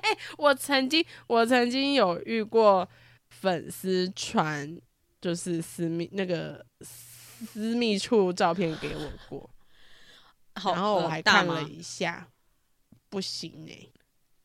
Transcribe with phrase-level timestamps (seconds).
[0.00, 2.88] 哎、欸，我曾经我曾经有遇过
[3.28, 4.80] 粉丝传
[5.20, 9.50] 就是私密那个私密处照片给我过，
[10.54, 12.28] 然后我还看了一下，
[13.08, 13.92] 不行哎、欸，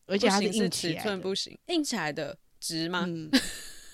[0.08, 3.06] 而且它是硬起来的，尺寸不行，硬起来的直吗？
[3.08, 3.30] 嗯、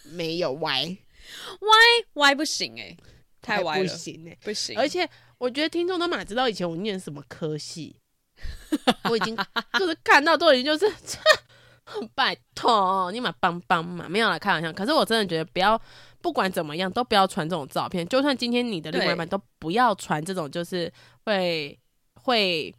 [0.05, 0.83] 没有歪
[1.61, 1.69] 歪
[2.13, 2.97] 歪不行哎、欸，
[3.41, 7.97] 太歪了，不行哎、欸，不行，而且我觉得听众都蛮知道以前我念什么科系。
[9.09, 9.37] 我已经
[9.79, 10.85] 就是看到都已经就是，
[12.15, 14.71] 拜托你嘛帮帮嘛，没有啦开玩笑。
[14.71, 15.79] 可是我真的觉得不要，
[16.21, 18.07] 不管怎么样都不要传这种照片。
[18.07, 20.91] 就算今天你的另外一半都不要传这种，就是
[21.25, 21.77] 会
[22.15, 22.73] 会，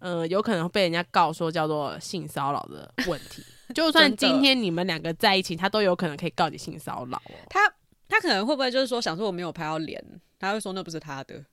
[0.00, 3.44] 呃，有可能被人家告说叫做性骚扰的问题。
[3.74, 7.34] 就算今天你们两个在一起，他都有可能可以告你性骚扰哦。
[7.48, 7.60] 他
[8.08, 10.02] 他可能会不会就是说想说我没有拍到脸，
[10.38, 11.44] 他会说那不是他的。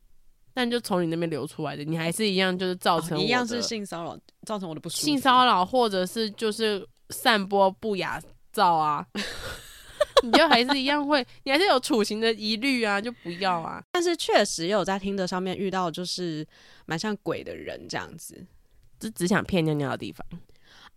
[0.53, 5.03] 但就从你那边流出来的，你还是一样，就是造成、哦、一样是性骚扰，造成我的不舒服。
[5.03, 8.21] 性骚扰，或者是就是散播不雅
[8.51, 9.05] 照啊，
[10.23, 13.83] 你就还是一样会，你还是有处刑的疑虑啊，就不要啊。
[13.91, 16.45] 但是确实有在听的上面遇到，就是
[16.85, 18.45] 蛮像鬼的人这样子，
[18.99, 20.25] 就只想骗尿尿的地方。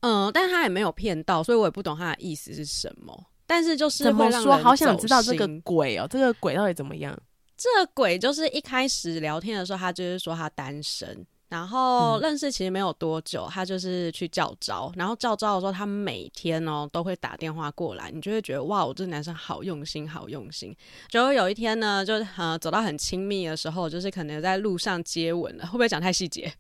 [0.01, 3.27] 嗯，但他也没有骗到，所以我也不懂他的意思是什么。
[3.47, 7.19] 但是就是怎么说，好想知道这个鬼哦，这个鬼到底怎么样？
[7.57, 20.77] 这鬼就是一开始聊天的时候，他就是说他单身，然后认识其实没有多久，他就是去叫招，然后叫招的时候，他每天哦都会打电话过来，你就会觉得哇，我这男生好用心，好用心。
[21.09, 26.53] 就有一天呢，就呃走到很亲密的时候，就是可能在路上接吻了，会不会讲太细节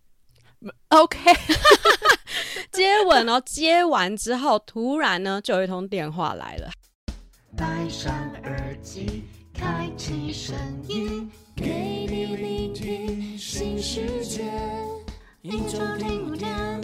[0.88, 1.18] ？OK，
[2.72, 6.70] 接吻哦，接完之后，突然呢就有一通电话来了，
[7.54, 9.24] 戴上耳机。
[9.56, 10.54] 开启声
[10.86, 14.44] 音，给你聆听新世界。
[15.40, 16.80] 一周听五天，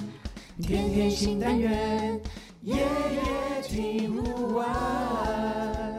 [0.62, 2.18] 天天新单元，
[2.62, 5.96] 夜夜听不完。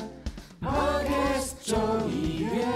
[0.60, 2.68] Podcast 众议院。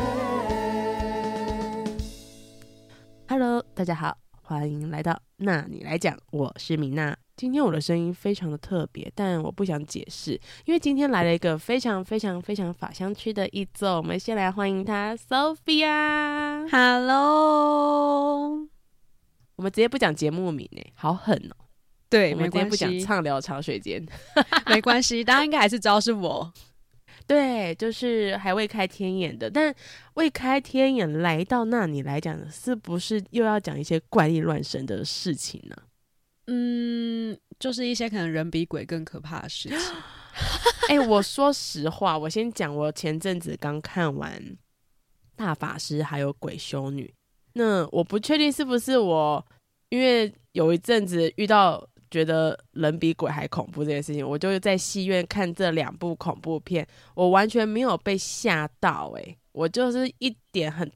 [3.28, 7.18] Hello，大家好，欢迎来到那你来讲，我是米娜。
[7.38, 10.32] 今天我的声音非常的特别，但我不想解释，
[10.66, 13.98] 因为今天来了一个非常非常非常法香区的一奏。
[13.98, 16.68] 我们先来欢迎他，Sophia。
[16.68, 18.68] Hello，
[19.56, 21.56] 我们直接不讲节目名诶，好狠哦。
[22.10, 24.04] 对，我们今天不讲畅聊茶水间，
[24.66, 26.52] 没关系，大家应该还是知道是我。
[27.28, 29.72] 对，就是还未开天眼的，但
[30.16, 35.76] 未开天眼来到那里来讲，是不是又要讲一些怪力乱神的事情呢？
[36.48, 39.78] 嗯，就是一些可能人比鬼更可怕的事情。
[40.90, 44.32] 哎、欸，我说实话，我先讲，我前阵子刚看完
[45.36, 47.06] 《大法师》还有《鬼修女》，
[47.54, 49.46] 那我不确定是不是我，
[49.90, 59.22] 因为有一阵子遇到觉得人比鬼还恐怖这件事情，我就在戏院看这两部恐怖片，我完全没有被吓到、欸。
[59.22, 60.90] 哎，我就是一点很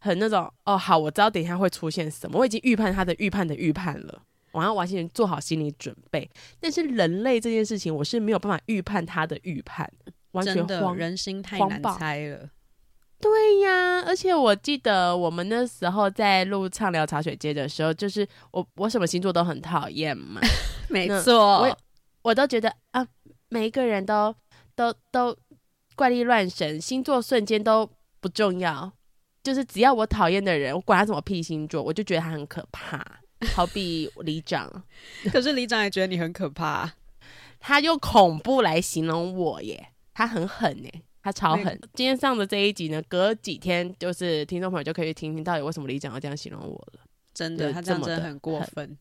[0.00, 4.22] 很那种哦，好，我知道等一下会出现什么，我已经预判他的预判的预判了。
[4.52, 6.30] 我要完全做好心理准备，
[6.60, 9.90] 但是人类这件事情，我是没有办法预判他的预判，
[10.32, 12.48] 完全慌，人心太难猜了。
[13.18, 20.40] 对呀，而且我记得我们那时候在录畅聊茶水间的时候，就是我我什么星座都很讨厌嘛，
[20.90, 21.78] 没错，我
[22.22, 23.06] 我都觉得啊，
[23.48, 24.34] 每一个人都
[24.74, 25.36] 都都
[25.94, 27.88] 怪力乱神，星座瞬间都
[28.20, 28.92] 不重要，
[29.42, 33.21] 就是只要我讨厌的人，我管他什么屁星座，我就觉得他很可怕。
[33.54, 34.70] 好比里长，
[35.32, 36.92] 可是里长也觉得你很可怕，
[37.60, 41.78] 他用恐怖来形容我耶，他很狠耶，他超狠。
[41.94, 47.00] 今天上的这一集呢，隔几天就是听众朋友就可以听听到底为什么里长要这样形容我了。
[47.34, 48.96] 真的，他这样真的很过分。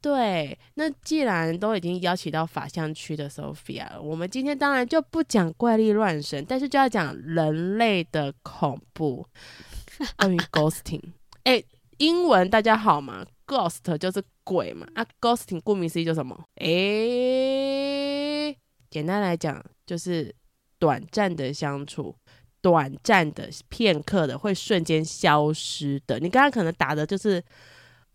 [0.00, 9.26] 对，那既然都已经邀请到法相区的 Sophia 了，我们今天当然就不讲怪力乱神，但是就要讲人类的恐怖，
[10.16, 11.02] 关于 ghosting。
[11.42, 16.44] 哎、欸，英文大家好吗？Ghost 就是鬼嘛，啊，Ghosting 顾名思义就是什么？
[16.56, 18.58] 诶、欸，
[18.90, 20.32] 简单来讲就是
[20.78, 22.14] 短暂的相处，
[22.60, 26.18] 短暂的片刻的会瞬间消失的。
[26.20, 27.42] 你刚刚可能打的就是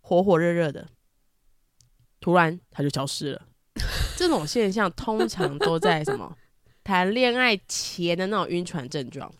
[0.02, 0.88] 火火热热的，
[2.20, 3.48] 突然它就消失了。
[4.16, 6.38] 这种现象通常都在什么
[6.84, 9.34] 谈恋爱前的那种晕船症状。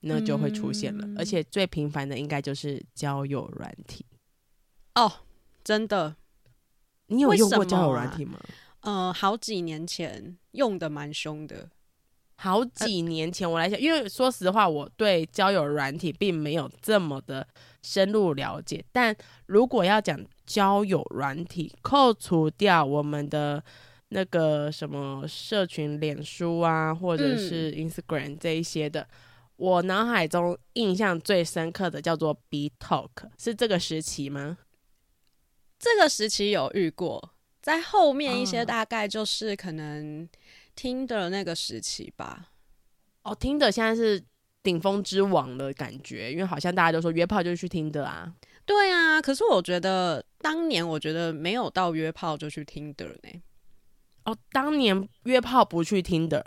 [0.00, 4.06] 那就会出现了，嗯、而且最频繁的应该就是交友软体。
[4.96, 5.12] 哦，
[5.62, 6.16] 真的，
[7.06, 8.40] 你有用过交友软体吗？
[8.80, 11.68] 呃，好几年前用的蛮凶的。
[12.38, 17.46] 好几年前我来想，因为说实话，我对交友软体并没有这么的
[17.82, 18.84] 深入了解。
[18.92, 19.16] 但
[19.46, 23.62] 如果要讲交友软体，扣除掉我们的
[24.08, 29.08] 那个什么社群、脸书啊，或者是 Instagram 这一些的，嗯、
[29.56, 34.58] 我脑海中印象最深刻的叫做 BeeTalk，是这个时期吗？
[35.78, 40.28] 这个时期有遇过，在后面一些大概就是可能
[40.76, 42.50] Tinder 那个时期吧。
[43.22, 44.22] 哦，Tinder 现在是
[44.62, 48.32] 顶峰之王的感觉，因为好像大家都说约炮就是去 Tinder 啊。
[48.64, 53.42] 对啊，可是我觉得当年我觉得没有到约炮就去 Tinder 呢。
[54.24, 56.44] 哦，当年约炮不去 Tinder。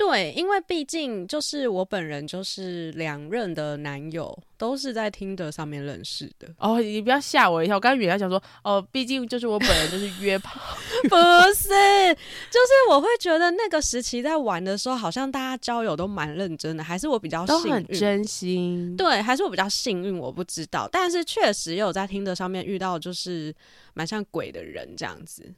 [0.00, 6.48] 对，因为毕竟就是我本人就是两任的男友都是在 Tinder 上面认识的。
[6.56, 10.58] 哦，你不要吓我一跳，我刚刚以为他想说，哦，毕竟就是我本人就是约炮，
[11.04, 11.16] 不
[11.54, 18.96] 是，就是我会觉得那个时期在玩的时候，好像大家交友都蛮认真的，还是我比较幸运，都很真心。
[18.96, 23.54] 对，还是我比较幸运，我不知道，但是确实也有在 Tinder 上面遇到就是
[23.92, 25.52] 蛮像鬼的人这样子，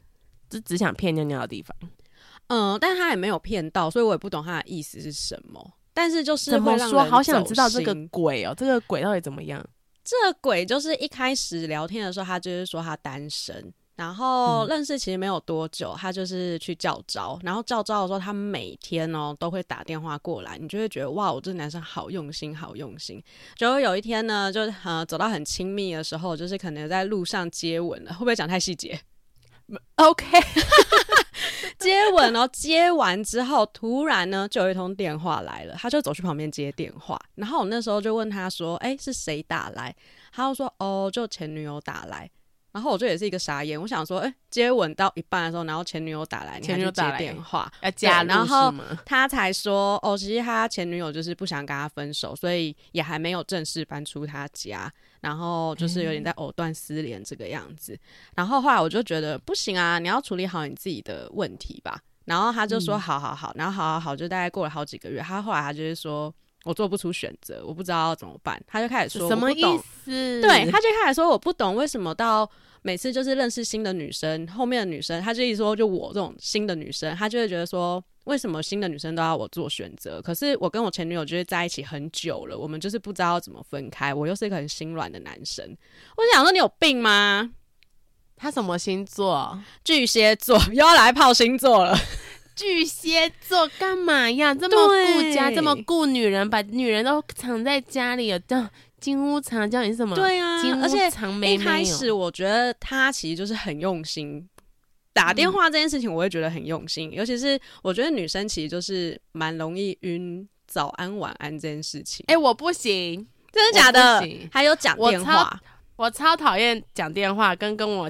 [0.51, 1.77] 就只想骗尿尿的地方。
[2.55, 5.73] 嗯，但他也没有骗到，所以我也不懂他的意思是什么。
[5.95, 9.65] 但是就是怎么说，好想知道这个鬼哦，这个鬼到底怎么样？
[10.05, 23.23] 这个鬼就是一开始聊天的时候，他就是说他单身，然后认识其实没有多久，他就是去叫招，然后叫招的时候，他每天哦都会打电话过来，你就会觉得哇，我这男生好用心，好用心。
[23.57, 29.01] 结果有一天呢，就呃走到很亲密的时候，就是可能在路上接吻了，会不会讲太细节
[29.97, 30.27] ？OK。
[31.79, 39.95] 接吻，哦接完之后，突然呢，就有一通电话来了，他就走去旁边接电话，然后我那时候就问他说：“哎，是谁打来？”
[40.33, 42.31] 他就说：“哦，就前女友打来。”
[42.73, 47.71] 然后我就也是一个傻眼，我想说：“哎，接吻到一半的时候，然后前女友打来，前女友打电话。
[47.83, 48.73] 要加，然后
[49.05, 58.01] 他才说：哦，其实他前女友就是不想跟他分手，所以也还没有正式搬出他家。”然后就是有点在藕断丝连这个样子，嗯、
[58.37, 62.01] 然后后来我就觉得不行啊，你要处理好你自己的问题吧。
[62.25, 66.33] 然后他就说好好好，然后好好好，就大概过了好几个月，他后来他就是说
[66.65, 70.41] 我做不出选择，我不知道要怎么办，他就开始说什么意思？
[70.41, 72.51] 对，他就开始说我不懂为什么到。
[72.85, 80.21] 每次就是认识新的女生，后面的女生，他就一直说，就我这种新的女生，他就会觉得说，为什么新的女生都要我做选择？
[80.21, 84.13] 可是我跟我前女友就是在一起很久了，我们就是不知道怎么分开。
[84.13, 85.65] 我又是一个很心软的男生，
[86.17, 87.53] 我想说你有病吗？
[88.35, 89.57] 他什么星座？
[89.85, 91.97] 巨蟹座， 又要来泡星座了。
[92.55, 94.55] 巨蟹座干嘛呀？
[94.55, 98.71] 这么顾家，这么顾女人，把女人都藏在家里了，这。
[99.01, 100.15] 金屋藏娇，你是什么？
[100.15, 101.57] 对啊，金屋藏妹妹。
[101.57, 104.49] 而且一开始我觉得他其实就是很用心，
[105.13, 112.25] 打电话这件事情我会觉得很用心，嗯、尤其是我觉得女生其实就是蛮容易晕早安晚安这件事情。
[112.29, 114.25] 哎、欸，我不行，真的假的？
[114.53, 115.61] 还有讲电话，
[115.97, 118.09] 我超讨厌讲电话跟跟我。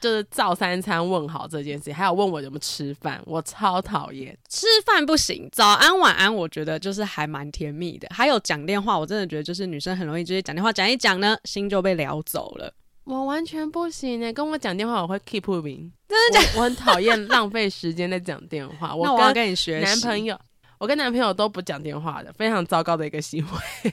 [0.00, 4.36] 就是照三餐问好这件事，还有问我怎么吃饭，我超讨厌。
[4.48, 8.06] 吃饭不行，早安晚安，我觉得就是还蛮甜蜜的。
[8.10, 12.72] 还有讲电话，我真的觉得就是女生很容易直接讲电话讲一讲呢，心就被撩走了。
[13.04, 16.58] 我完全不行呢，跟我讲电话我会 keep moving，真的假的？
[16.58, 18.94] 我很讨厌浪费时间在讲电话。
[18.96, 19.78] 我我要跟你学。
[19.78, 20.38] 男朋友，
[20.78, 23.92] 我跟男朋友都不讲电话的，非常糟糕的一个行为。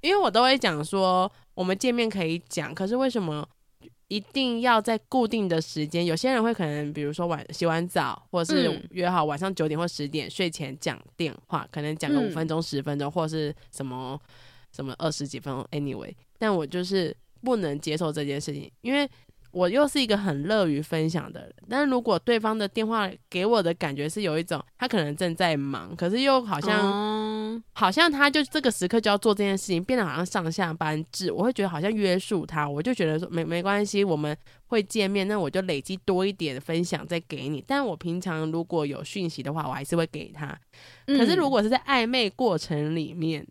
[0.00, 3.46] 因为我都会讲说，我们见面可以讲，可是为什么？
[4.08, 14.20] 一定要在固定的时间，有些人会可能，比如说晚洗完澡，或者是约好晚上九点或十点睡前讲电话，可能讲个五分钟、十分钟，或者是什么
[14.72, 15.66] 什么二十几分钟。
[15.70, 19.08] Anyway，但我就是不能接受这件事情，因为。
[19.54, 27.13] 我又是一个很乐于分享的人，但是如果对方的电话给我的感觉是有一种他可能正在忙，可是又好像、嗯、
[27.72, 37.64] 好像他就这个时刻就要做这件事情，变得好像上下班制，我会觉得好像约束他，我就觉得说没没关系，我们会见面，那我就累积多一点分享再给你。
[37.66, 40.56] 但我平常如果有讯息的话，我还是会给他。
[41.06, 43.46] 可是如果是在暧昧过程里面，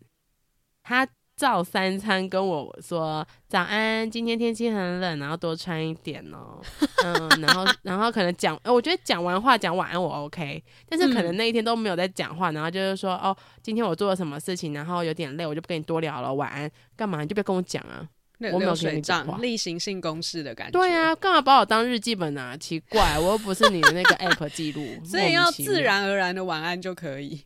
[0.82, 1.06] 他。
[1.36, 6.60] 照三餐跟我说早安，今天天气很冷，然后多穿一点哦。
[7.04, 16.70] 嗯，然后然后可能讲，我觉得讲完话讲晚安我 OK，但是可能那一天都没有在讲话，然后就是说哦，今天我做了什么事情，然后有点累，我就不跟你多聊了，晚安。
[16.96, 17.20] 干嘛？
[17.22, 18.06] 你就不要跟我讲啊，
[18.52, 20.78] 我没有跟你讲，例行性公事的感觉。
[20.78, 22.56] 对啊，干嘛把我当日记本啊？
[22.56, 27.42] 奇怪，我又不是你的那个 app 记录， 所以要自然而然的晚安就可以。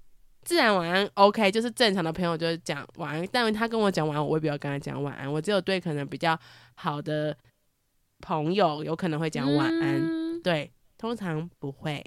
[0.49, 5.31] 自然晚安，OK，就是正常的朋友就是讲晚安，但他跟我讲晚安，我未必要跟他讲晚安。
[5.31, 6.41] 我只有对可能比较
[6.73, 7.37] 好的
[8.21, 12.03] 朋友有可能会讲晚安，嗯、对，通常不会。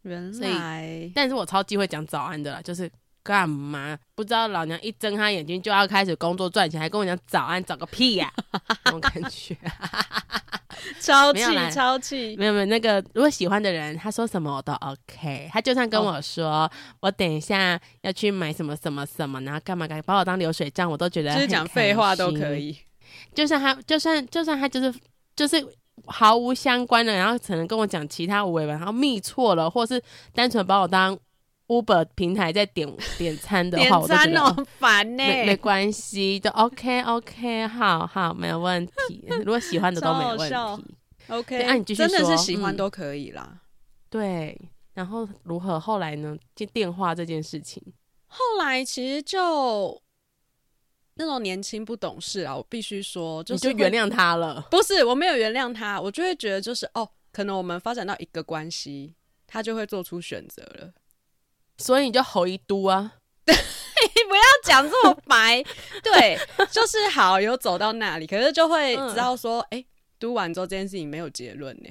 [0.00, 2.90] 原来，但是我超级会讲早安的啦，就是
[3.22, 3.98] 干嘛？
[4.14, 8.60] 不知道老娘一睁开眼睛就要开始工作赚钱，还跟我讲早安，早个屁呀、啊！
[8.86, 9.56] 那种感觉，
[11.00, 12.34] 超 气超气。
[12.36, 15.50] 没有没有，那个如果喜欢的人，他说什么我都 OK。
[15.52, 16.70] 他就算跟我说，哦、
[17.00, 22.78] 我等一下要去买什么什么什么，然后干嘛干嘛，把我当流水账，我都觉得就是讲废话都可以。
[23.34, 24.94] 就算他，就算就算他就是
[25.36, 25.62] 就是
[26.06, 31.18] 毫无相关的，然后可能跟我讲其他无谓的，然后密错了，或是单纯把我当。
[31.68, 35.22] Uber 平台在点 点餐的话，点餐我都觉得烦呢。
[35.22, 39.24] 没没关系，就 OK OK，好好没有问题。
[39.44, 40.54] 如果喜欢的都没问题
[41.28, 41.62] ，OK。
[41.62, 43.46] 那、啊、你继续说，真的是喜欢都可以啦。
[43.52, 43.60] 嗯、
[44.10, 44.60] 对，
[44.94, 46.36] 然后如何后来呢？
[46.56, 47.82] 接电话这件事情，
[48.26, 50.02] 后来其实就
[51.14, 54.66] 那种年轻不懂事啊，我必须说，就是、你就原谅他了。
[54.70, 59.14] 不是，我没有原谅他，我就会觉得就是哦，可能我们发展到一个关系，
[59.46, 60.92] 他就会做出选择了。
[61.78, 63.12] 所以你就吼一嘟啊！
[63.44, 65.62] 对， 你不要讲这么白。
[66.02, 66.38] 对，
[66.70, 69.84] 就是好有走到那里，可是就会知道说，哎、嗯，
[70.18, 71.88] 嘟、欸、完之后这件事情没有结论呢，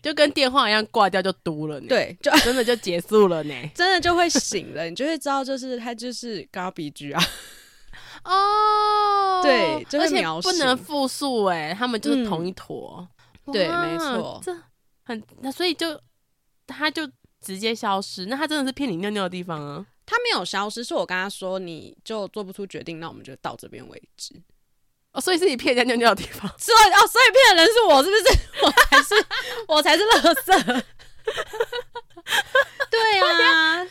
[0.00, 1.86] 就跟电话一样挂掉就嘟了呢。
[1.88, 7.22] 对，就 真的就结束了呢，真的就会醒了，你就会知道，就是他就是 garbage 啊。
[8.24, 13.06] 哦，对，就会描不能复述哎，他们就是同一坨。
[13.46, 14.56] 嗯、对，没错，这
[15.04, 16.00] 很那所以就
[16.66, 17.10] 他就。
[17.44, 19.84] 直接消失，那他真的是骗你尿尿的地方啊？
[20.06, 24.34] 他没有消失，是我跟他说，你就做不出决定，那我们就到这边为止。
[25.12, 28.24] 哦，所以是你骗人家尿尿的地方， 所以哦，所以骗的人是我，是不是？
[28.64, 29.26] 我才是，
[29.68, 30.52] 我才是乐色。
[32.90, 33.86] 对啊，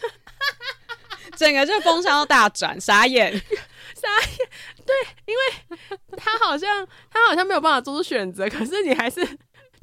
[1.37, 3.31] 整个就风向要大转，傻眼，
[3.95, 4.49] 傻眼。
[4.85, 4.95] 对，
[5.25, 9.25] 因为他好像他好像没有办法做出选择，可是你还是。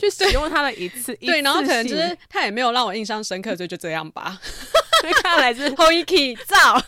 [0.00, 4.40] 去使用他的一次， 对，然后可能就是他也没有让我印象深刻，所以就这样吧。
[5.23, 6.83] 看来是后一起造，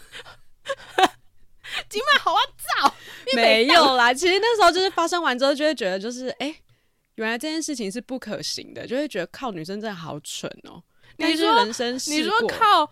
[1.88, 2.40] 今晚好啊
[2.80, 2.94] 造，
[3.34, 4.12] 没有啦。
[4.12, 6.56] 其实那时候就是发生完之后，就会觉得就是哎、欸，
[7.14, 10.84] 原来这件事情是不可行的，就会觉得靠女生真的好蠢哦、喔。
[11.18, 12.90] 你说人生你说靠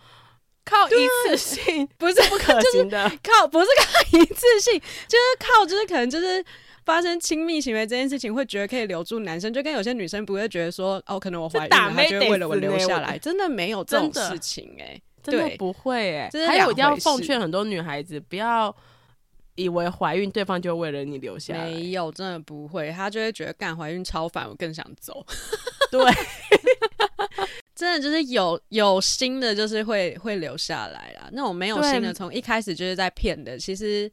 [0.64, 6.44] 靠一次性不是不可行的，就是、靠不是靠一次性，就是靠就是可能就是。
[6.90, 16.46] 发生亲密行为这件事情，会觉得可以留住男生，就跟有些女生不会觉得说，哦，可能我怀孕了，他就会为了我留下来，真的没有这种事情哎、欸，真的不会哎、欸。
[16.48, 18.74] 还有，一定要奉劝很多女孩子，不要
[19.54, 25.24] 以为怀孕对方就为了你留下来，没有，真的不会，他就会觉得干怀孕超烦，我更想走。
[25.92, 26.02] 对，
[27.76, 31.28] 真的就是有有心的，就是会会留下来啦。
[31.30, 34.10] 那种没有心的，从一开始就是在骗的，其实。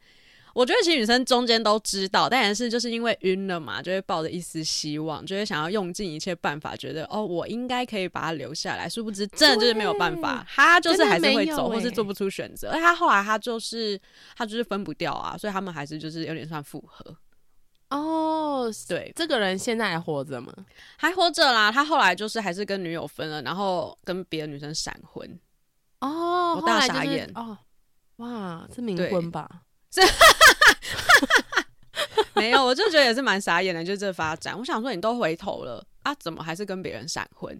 [0.58, 8.90] 我觉得其实女生中间都知道，但是就是因为晕了嘛，就会抱着一丝希望，就会想要用尽一切办法，觉得哦，我应该可以把他留下来。
[8.90, 12.72] 殊不知，真的就是没有办法，他就是还是会走，或是做不出选择。
[12.72, 14.02] 而他后来他就是
[14.36, 17.16] 他就是分不掉啊，所以他们还是就是有点算复合。
[17.92, 20.52] 哦，对，这个人现在还活着吗？
[20.98, 21.72] 还活着啦。
[21.72, 25.40] 他后来就是还是跟女友分了，然后跟别的女生闪婚。
[26.00, 27.58] 哦，我大傻眼、就是、哦，
[28.16, 29.48] 哇，是冥婚吧？
[29.92, 30.02] 是，
[32.36, 34.58] 没有，我就觉得也是蛮傻眼的，就这发展。
[34.58, 37.60] 我想说，你都回头了啊，怎么还是跟别人闪婚？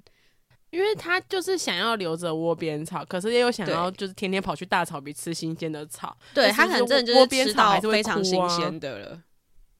[0.70, 6.16] 因为他就是想要留着窝边草，可是也有想要就是天天跑去大草皮吃新鲜的草。
[6.34, 9.24] 对，他可能真的就是吃到非常新鲜的了。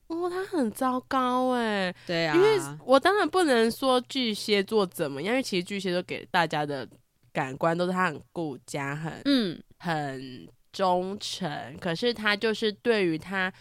[0.08, 1.94] 哦，他很糟糕哎。
[2.06, 6.88] 对啊，因为我当然不能说巨蟹座怎么样，因为其实巨蟹座给大家的
[7.34, 10.48] 感官都是他很顾家，很嗯，很。
[10.78, 13.52] 忠诚，可是他就是对于他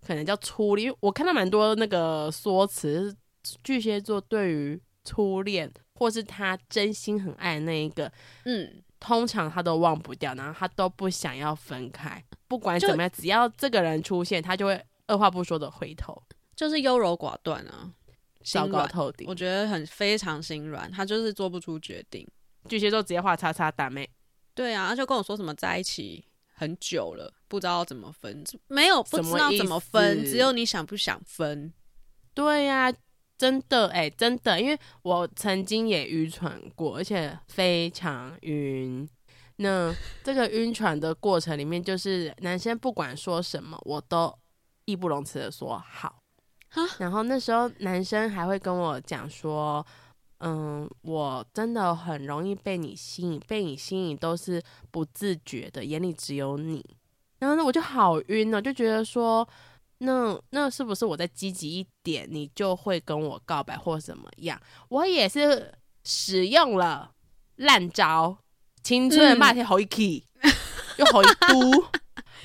[0.00, 3.14] 可能叫初恋，我看到蛮多那个说辞，
[3.62, 8.10] 巨蟹座对于初恋或是他真心很爱的那一个，
[8.46, 16.22] 嗯，通常他都忘不掉，然后他都不想要分开，不管怎么样，只要这个人出现，他就会二话不说的回头，
[16.54, 17.92] 就是优柔寡断啊，
[18.42, 22.26] 糟糕透顶，我觉得很非常心软，他就是做不出决定，
[22.66, 24.08] 巨蟹座直接画叉叉打妹，
[24.54, 26.24] 对啊，他就跟我说什么在一起。
[26.58, 31.70] 很久了，不知道怎么分，没有不知道怎么分，只有你想不想分。
[32.32, 32.94] 对呀、啊，
[33.36, 39.06] 真的哎、欸，真的，因为我曾经也晕船过，而且非常晕。
[39.56, 39.94] 那
[40.24, 44.34] 这个晕船的过程里面，就是男生不管说什么，我都
[44.86, 46.22] 义不容辞的说好。
[46.98, 49.86] 然后那时候男生还会跟我讲说。
[50.38, 56.84] 嗯，我真的很容易被你吸引，被你吸引都是不自觉的，眼里只有你。
[57.38, 59.48] 然后呢，我就好晕了，就觉得说，
[59.98, 64.60] 那那是不是我再积极一点，你就会跟我告白或怎么样？
[64.88, 65.72] 我也是
[66.04, 67.12] 使用了
[67.56, 68.38] 烂招，
[68.82, 70.26] 青春的骂天好一气，
[70.98, 71.84] 又好一嘟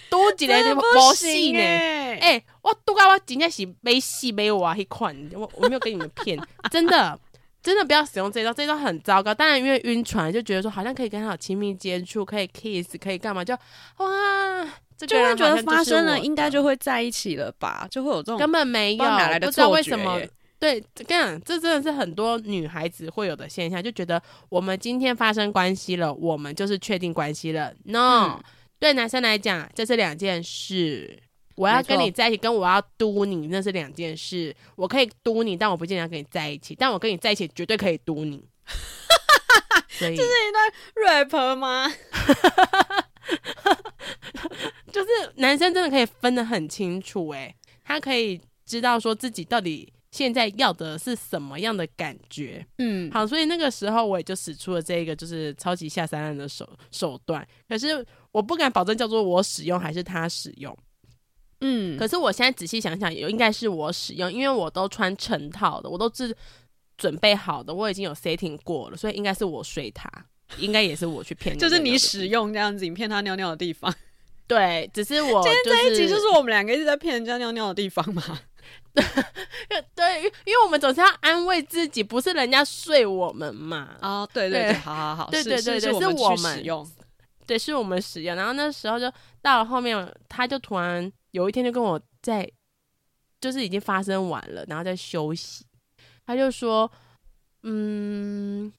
[0.09, 0.81] 嘟几个就不
[1.13, 1.59] 戏呢。
[1.59, 6.37] 哎、欸，我嘟啊，我真正是没戏没我一款，我我没有跟你们骗，
[6.69, 7.17] 真的
[7.61, 9.33] 真的不要使用这一招，这一招很糟糕。
[9.33, 13.53] 当然因为晕船，就觉得说好像可以跟他有亲密接触，可以 kiss，可以干嘛，就
[13.97, 14.67] 哇。
[15.07, 17.87] 就会觉得发生了，应该就会在一起了吧？
[17.89, 20.21] 就会有这种根本没有，不，哪来的不知道为什么。
[20.59, 27.73] 对，跟你讲，这真的是很多女孩子会有的现象，就觉得我们今天发生关系了，我们就是确定关系了。
[27.85, 28.43] No，、嗯、
[28.77, 31.19] 对男生来讲，这是两件事。
[31.61, 34.55] 我要跟你在一起，跟我要嘟你，那是两件事。
[34.75, 36.73] 我可以嘟你，但我不见得要跟你在一起。
[36.73, 38.43] 但我跟你在一起，绝对可以嘟你。
[39.99, 40.71] 这是一段
[41.23, 41.87] rap 吗？
[44.91, 60.75] 就是男生真的可以分得很清楚，诶，他可以知道说自己到底现在要的是什么样的感觉，嗯，好，所以那个时候我也就使出了这个就是超级下三滥的手手段，可是我不敢保证叫做我使用还是他使用，
[61.61, 66.35] 嗯，可是我现在仔细想想，也应该是我使用，因为我都穿成套的，我都是
[66.97, 70.09] 准备好的，我已经有 setting 过了，所以应该是我睡他。
[70.57, 73.93] 应该也是我去骗，就是你使用这样子，你骗他尿尿的地方。
[74.47, 78.21] 对，只是我、就是、今天这一集就是我们两个一直在骗人家尿尿的地方嘛。
[79.95, 83.95] 对，因为我们总是要安慰自己，不是人家睡我们嘛。
[84.01, 86.91] 哦，对对对，好好好，对对对对，是我们使用，
[87.47, 88.35] 对，是我们使用。
[88.35, 89.09] 然后那时候就
[89.41, 92.49] 到了后面，他就突然有一天就跟我在，
[93.39, 95.65] 就是已经发生完了，然后在休息，
[96.25, 96.91] 他就说，
[97.63, 98.71] 嗯。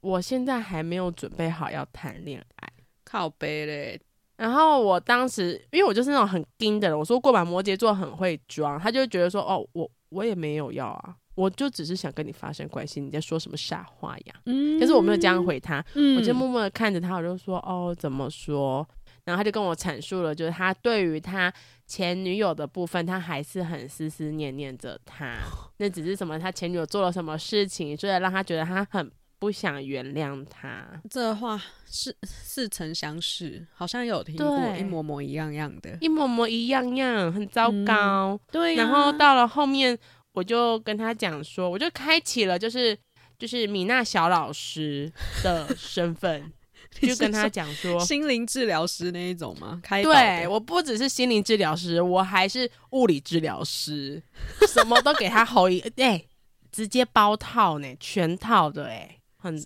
[0.00, 2.72] 我现在还没有准备好要谈恋爱，
[3.04, 4.00] 靠背嘞。
[4.36, 14.34] 然后我当时，因为我就是那种很盯的人，我说过吧，摩羯座很会装，他就觉得说，哦，我我也没有要啊，我就只是想跟你发生关系，你在说什么傻话呀？
[14.46, 18.88] 嗯，可是我没有这样回他，嗯，我就默默的看着他，我就说，哦，怎么说？
[19.28, 21.52] 然后他就跟我阐述了，就是他对于他
[21.86, 25.36] 前女友的部分，他还是很思思念念着他，
[25.78, 29.10] 那只是什么，他前女友做了什么事情，所以让他觉得他很。
[29.40, 31.56] 不想原谅他，这话
[31.86, 38.32] 是似曾相识，好像有听过，一模模一样样的，一模模一样样，很糟糕。
[38.32, 39.96] 嗯、对、啊，然后到了后面，
[40.32, 42.98] 我就跟他讲说，我就开启了，就是
[43.38, 45.08] 就是米娜小老师
[45.44, 46.52] 的身份，
[47.00, 49.80] 就跟他讲说，心灵治疗师那一种吗？
[49.82, 54.22] 开对，我不只是心灵治疗师，我还是物理治疗师，
[54.68, 56.28] 什么都给他吼一， 哎、欸，
[56.72, 59.14] 直接包套呢，全套的哎、欸。
[59.40, 59.56] 很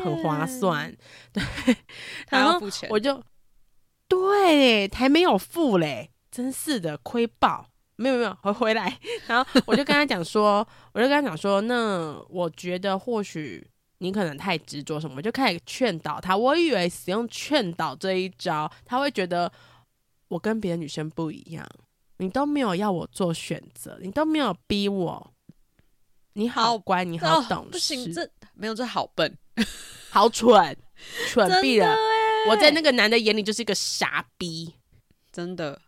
[0.00, 0.96] 很划算，
[1.32, 1.42] 对，
[2.24, 3.20] 他要付钱，我就
[4.06, 19.52] 对，还没有付嘞，真是的，亏爆，没有没有回回来，然后我就跟他讲说，我就跟他讲说，那我觉得或许你可能太执着什么，就开始劝导他，我以为使用劝导这一招，他会觉得
[20.28, 21.66] 我跟别的女生不一样，
[22.18, 25.32] 你都没有要我做选择，你都没有逼我。
[26.34, 27.68] 你好乖，你好懂事。
[27.68, 29.36] 哦、不行，这没有这好笨，
[30.10, 30.76] 好蠢，
[31.28, 31.96] 蠢 毙了！
[32.48, 34.74] 我在那个男的眼里就是一个傻逼，
[35.32, 35.80] 真的。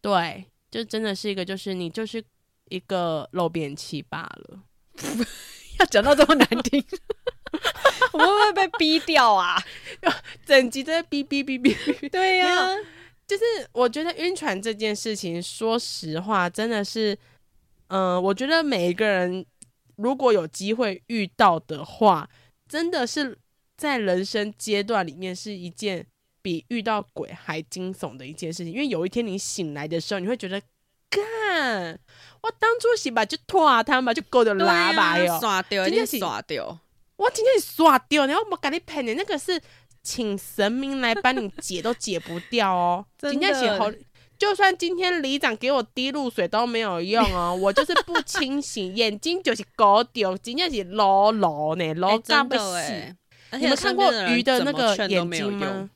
[0.00, 2.22] 对，就真的是一个，就是你就是
[2.68, 4.62] 一个漏便器罢了。
[5.80, 6.84] 要讲到这么难听，
[8.12, 9.56] 我们会不会被逼掉啊？
[10.46, 11.74] 整集都在逼逼逼逼。
[12.08, 12.76] 对呀、啊，
[13.26, 17.14] 就是我觉得晕船这件事情，说实话，真的是，
[17.88, 19.44] 嗯、呃，我觉得每一个人。
[19.96, 22.28] 如果有机会遇到的话，
[22.66, 23.38] 真的是
[23.76, 26.04] 在人生阶段里面是一件
[26.40, 28.72] 比遇到鬼还惊悚的一件事情。
[28.72, 30.60] 因为有一天你醒来的时候，你会觉得，
[31.10, 31.96] 干，
[32.40, 36.76] 我当初是把就拖他嘛，就够的喇叭哟，耍掉，今天是刷掉，
[37.22, 39.60] 我今天是刷掉，然后我赶紧喷你，那个是
[40.02, 43.90] 请神明来帮你解都解不掉哦， 今天是好。
[44.38, 53.16] 就算今天里长给我滴露水都没有用哦， 我就是不清醒，眼睛就是狗丢，今天是老老呢，老干不死。
[53.52, 55.88] 你们看过鱼的那个眼睛吗？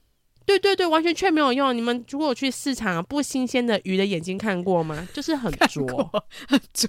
[0.44, 1.76] 对对对，完全却没有用。
[1.76, 5.08] 你们如果去市场不新鲜的鱼的眼睛看过吗？
[5.12, 5.84] 就是很浊，
[6.46, 6.88] 很浊。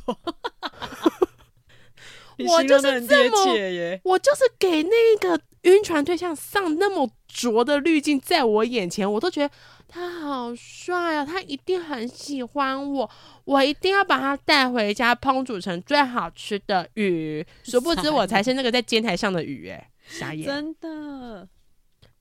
[2.45, 9.53] 我就是这么，我就是给那个晕船对象上那么浊的滤镜，在我眼前，我都觉得。
[9.89, 11.25] 他好帅啊！
[11.25, 13.09] 他一定很喜欢我，
[13.45, 17.43] 我一定要把他带回家烹煮成最好吃的鱼。
[17.63, 20.45] 殊不知我才是那个在煎台上的鱼，哎，傻眼！
[20.45, 21.47] 真的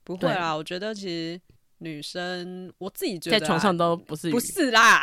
[0.05, 1.41] 不会啊，我觉得其实
[1.79, 5.03] 女生，我自己觉得在床上都不是不是啦。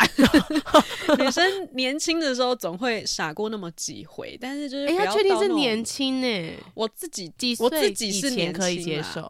[1.19, 6.53] 女生年轻的时候总会傻过那么几回，但是就是哎，他确定是年轻呢？
[6.73, 7.65] 我自己几岁？
[7.65, 9.21] 我自己是年轻可以接受，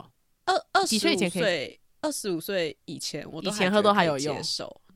[0.45, 1.79] 二二十五岁。
[2.01, 4.37] 二十五岁以前，我都以前喝都还有用。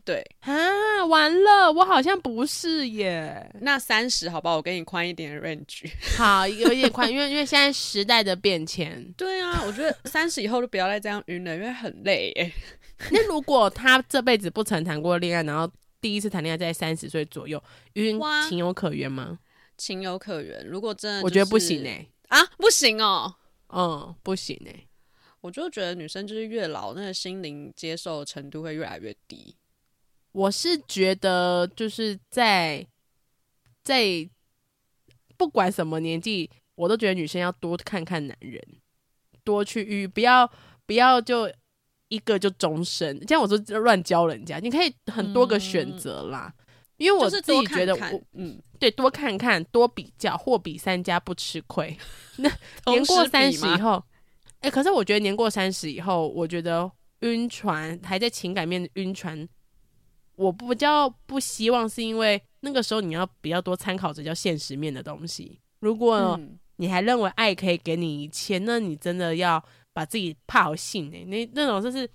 [0.08, 3.46] 对啊，完了，我好像不是耶。
[3.60, 5.91] 那三十，好吧，我给你宽一点的 range。
[6.17, 9.06] 好，有一点宽，因为因为现在时代的变迁。
[9.17, 12.50] 对啊，我觉得三十以后就不要再这样晕了，因为很累耶。
[13.12, 17.62] 那如果他这辈子不曾谈过恋爱，然后第一次谈恋爱在三十岁左右
[17.96, 18.17] 晕，
[18.48, 19.38] 情有可原吗？
[19.78, 20.65] 情有可原。
[20.65, 22.08] 如果真的、就是，我觉得不行哎。
[22.30, 23.36] 啊，不行哦。
[23.74, 24.86] 嗯，不行哎。
[25.41, 29.54] 我就觉得女生就是越老，那个心灵接受程度会越来越低。
[30.38, 32.86] 我是觉得，就是在
[33.84, 34.30] 在
[35.36, 38.62] 不管什么年纪，我都觉得女生要多看看男人，
[39.43, 40.47] 多去遇，不要
[40.86, 41.52] 不要就
[42.10, 43.19] 一个就终身。
[43.26, 46.54] 这样我就乱教人家，你可以很多个选择啦。
[46.56, 46.65] 嗯、
[46.97, 51.97] 因为我自己觉得我，我、就是、嗯，对，多看看，多比较，货比三家不吃亏。
[52.36, 52.47] 那
[52.93, 54.04] 年过三十以后，
[54.60, 59.50] 哎、欸，可是我觉得年过三十以后，我觉得晕船还在情感面的晕船。
[60.38, 65.60] 我比较不希望是因为那个时候你要比较多参考着叫现实面的东西。
[65.80, 66.39] 如果
[66.78, 72.10] 你还认为爱可以给你一切，那你真的要把自己怕好性哎，那那种就是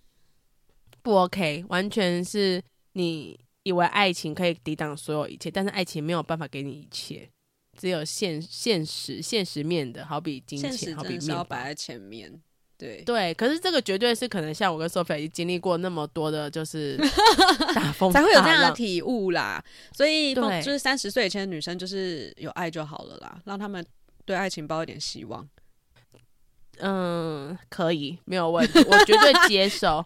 [1.03, 7.29] 不 OK，完全是你以为爱情可以抵挡所有一切，但是爱情没有办法给你一切，
[7.77, 12.41] 只有现现实现实面的，好比金钱，好比面包摆在前面。
[12.83, 16.97] 对对，可是这个绝对是可能像我跟 Sophia 已经经历过那么多的，就是
[17.77, 19.63] 大风才会有这样的体悟啦。
[19.93, 23.85] 所以，就是三十岁以前的女生，就是有爱就好了啦，让他们
[24.25, 25.49] 对爱情抱一点希望。
[26.79, 30.05] 嗯，可以，没有问题，我绝对接受。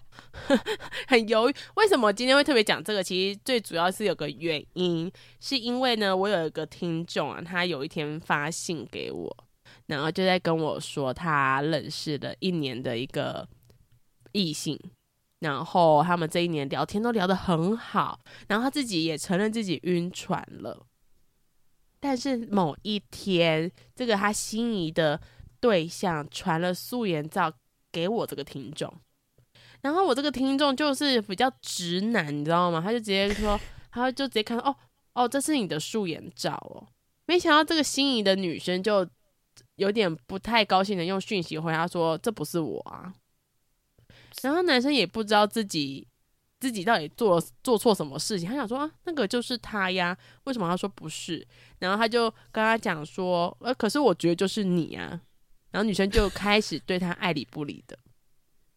[1.09, 3.03] 很犹豫，为什么今天会特别讲这个？
[3.03, 5.11] 其实最主要是有个原因，
[5.41, 9.46] 是因为呢，我有一个听众啊，他有一天发信给我。
[9.87, 13.49] 然后就在跟我说，他认识了一年的一个
[14.33, 14.77] 异性，
[15.38, 18.18] 然后他们这一年聊天都聊得很好，
[18.49, 20.85] 然后他自己也承认自己晕船了。
[22.01, 25.20] 但是某一天，这个他心仪的
[25.61, 27.53] 对象传了素颜照
[27.92, 28.92] 给我这个听众，
[29.83, 32.81] 然后我这个听众就是比较直男，你知道吗？
[32.85, 33.59] 他就直接说，
[33.92, 34.75] 他就直接看，哦
[35.14, 36.88] 哦，这是你的素颜照哦。
[37.27, 39.09] 没想到这个心仪的女生就。
[39.77, 43.15] 有点不太高兴的用讯息回他说：“这不是我啊。”
[44.43, 46.07] 然后男生也不知道自己
[46.61, 51.47] 自己到底做做错什么事情，他想说：“啊，那个就是他呀，为什么他说不是？”
[51.79, 55.21] 然后他就跟他讲说：“呃，可是我觉得就是你啊。”
[55.73, 57.99] 然后女生就开始对他爱理不理的，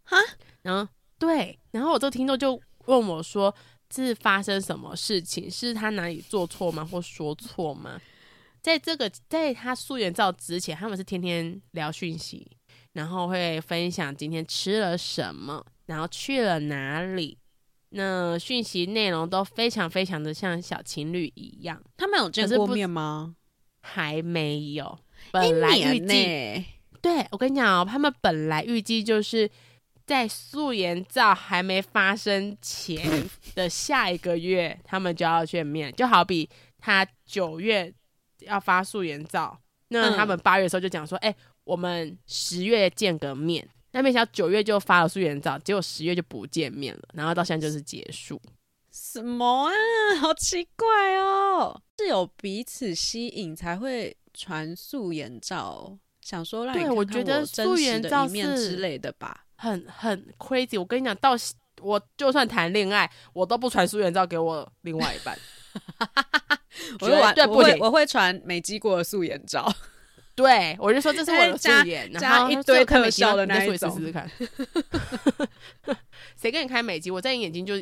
[0.04, 0.18] 哈。
[0.62, 3.54] 然后对，然后我这个听众就问我说
[3.88, 5.50] ：“这是发生什么事情？
[5.50, 6.84] 是他哪里做错吗？
[6.84, 8.00] 或说错吗？”
[8.62, 12.46] 在这个在他素颜照之前，他们是天天聊讯息，
[12.94, 17.38] 然后会分享今天吃了什么，然后去了哪里。
[17.92, 21.82] 那讯息内容都非常非常的像小情侣一样。
[21.98, 23.36] 他们有见过面吗？
[23.82, 25.00] 还没有。
[25.32, 26.66] 本来预计，
[27.02, 29.50] 对，我跟你讲哦，他们本来预计就是
[30.06, 35.92] 在素颜照还没发生前的下一个月，他们就要见面。
[35.96, 37.94] 就好比他九月。
[38.50, 39.58] 要发素颜照，
[39.90, 41.34] 那他们八月的时候就讲说，哎、
[41.64, 43.68] 我们十月见个面。
[43.92, 48.40] 那没想到九月就发了素颜照，结果十月就不见面了，然后到现在就是结束。
[48.92, 49.74] 什么啊？
[50.20, 51.82] 好奇怪哦！
[51.98, 57.64] 是有彼此吸引才会传素颜照，想说让你看看我真实
[58.00, 59.46] 的一面之类的吧？
[59.58, 60.80] 很很 crazy。
[60.80, 61.32] 我跟你讲，到
[61.82, 65.36] 我就算谈恋爱，我都不传素颜照给我另外一半。
[67.02, 69.72] 我会对，不会，我会传美肌过的素颜照。
[70.36, 74.30] 对，我就说这是我的素颜，然后一堆特效的那一种，试试看。
[76.40, 77.12] 谁跟你开美肌？
[77.12, 77.74] 我在你眼睛就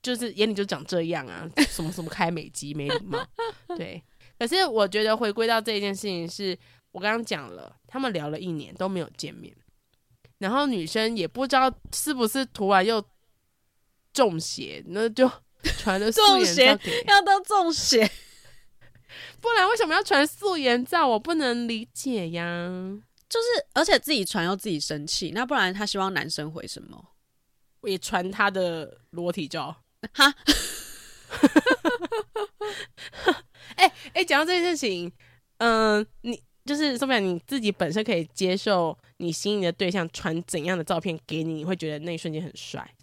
[0.00, 1.48] 就是眼里就长这样啊！
[1.68, 3.18] 什么什么开美肌没礼貌。
[3.76, 4.00] 对，
[4.38, 6.58] 可是我觉得回归到这一件事情是，是
[6.92, 9.52] 我刚刚讲了，他们聊了一年都没有见面，
[10.38, 13.04] 然后女生也不知道是不是突然又
[14.12, 15.28] 中邪，那就
[15.78, 18.08] 传了素颜要都中邪。
[19.40, 21.08] 不然为什么要传素颜照？
[21.08, 22.68] 我不能理解呀。
[23.28, 27.08] 就是，而且自己传又自己生气，那不然他希望男生回什么？
[27.80, 29.82] 我也传他的裸体照。
[30.12, 30.32] 哈，
[33.76, 35.10] 哎哎，讲到这件事情，
[35.58, 42.94] 嗯、呃，你就是说不定你自己本身可以接受你心仪的对象传怎样的照片给你，你会觉得那一瞬间很帅。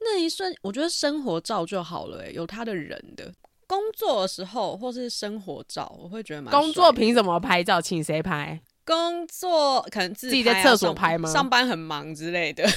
[0.00, 3.32] 那一瞬，我觉得生活照就好了，欸，有他的人的。
[3.68, 6.50] 工作的时候或是生活照，我会觉得蛮。
[6.50, 7.80] 工作凭什么拍照？
[7.80, 8.60] 请谁拍？
[8.84, 11.30] 工作可能自、己在厕所拍吗？
[11.30, 12.64] 上班很忙之类的。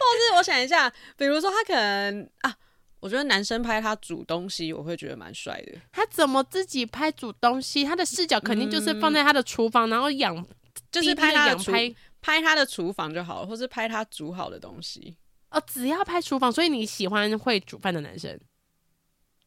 [0.00, 2.54] 或是我想一下，比如说他可能啊，
[3.00, 5.72] 我觉得男生拍他煮东西，我会觉得蛮帅的。
[5.92, 7.84] 他怎么自己拍煮东西？
[7.84, 10.46] 他的视角肯定就是放在他的厨房，嗯、然后养，
[10.92, 11.72] 就是拍他的厨
[12.20, 15.16] 拍他的厨房就好了，或是拍他煮好的东西。
[15.50, 18.38] 哦，只要拍厨房，所以你喜欢会煮饭的男生？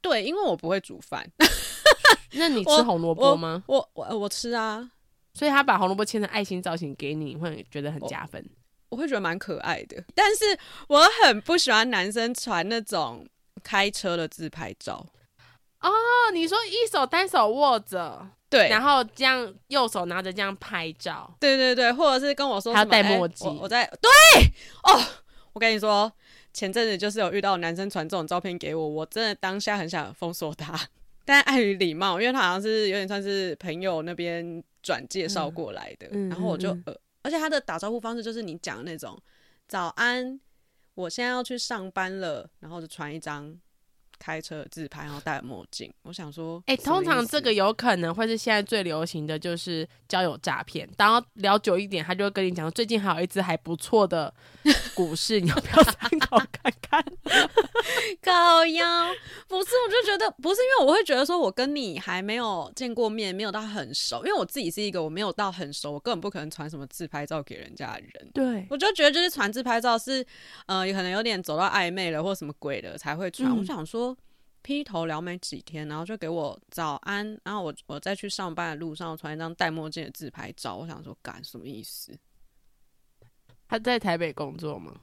[0.03, 1.27] 对，因为我不会煮饭。
[2.33, 3.63] 那你吃红萝卜吗？
[3.65, 4.91] 我我我，我吃啊。
[5.33, 8.47] 所以他把红萝卜切成爱心造型给你，你会觉得很加分。
[8.89, 10.55] 我会觉得蛮可爱的，但是
[10.87, 13.27] 我很不喜欢男生传那种
[13.63, 15.03] 开车的自拍照。
[15.79, 15.89] 哦，
[16.31, 24.11] 你说一手单手握着，对，然后这样右手拿着这样拍照，对对对，或者是跟我说他戴墨镜，我，我在对
[24.83, 25.03] 哦，
[25.53, 26.11] 我跟你说，
[26.53, 30.79] 前阵子就是有遇到男生传这种照片给我，我真的当下很想封锁他，
[31.25, 36.95] 但碍于礼貌，因为他好像是有点算是朋友那边转介绍过来的，嗯、然后我就呃。
[37.23, 39.17] 而且他的打招呼方式就是你讲的那种
[39.65, 40.37] “早安，
[40.93, 43.57] 我现在要去上班了”，然后就传一张
[44.19, 45.91] 开车自拍，然后戴墨镜。
[46.04, 50.89] 我想说，哎、欸，通常这个有可能会是现在最流行的就是交友诈骗。
[50.95, 54.34] 当聊久一点，他就会跟你讲，最近还有一只还不错的
[54.95, 57.04] 股市，你要不要参考看看？
[58.21, 58.86] 高腰
[59.47, 64.17] 不是，我就觉得不是，因为我会觉得说，我跟你还没有见过面，没有到很熟。
[64.26, 68.32] 因为我自己是一个我没有到很熟，我根本不可能传什么自拍照给人家的人。
[68.34, 70.26] 对，我就觉得就是传自拍照是，
[70.67, 73.52] 呃，有可能有点走到暧昧了或什么鬼的才会传。
[73.52, 74.12] 嗯、我想说，
[74.63, 82.17] 劈头聊没几天，然后就给我早安，然后我我再去上班的路上传一张戴墨镜的自拍照，我想说，干什么意思？
[83.67, 84.93] 他在台北工作吗？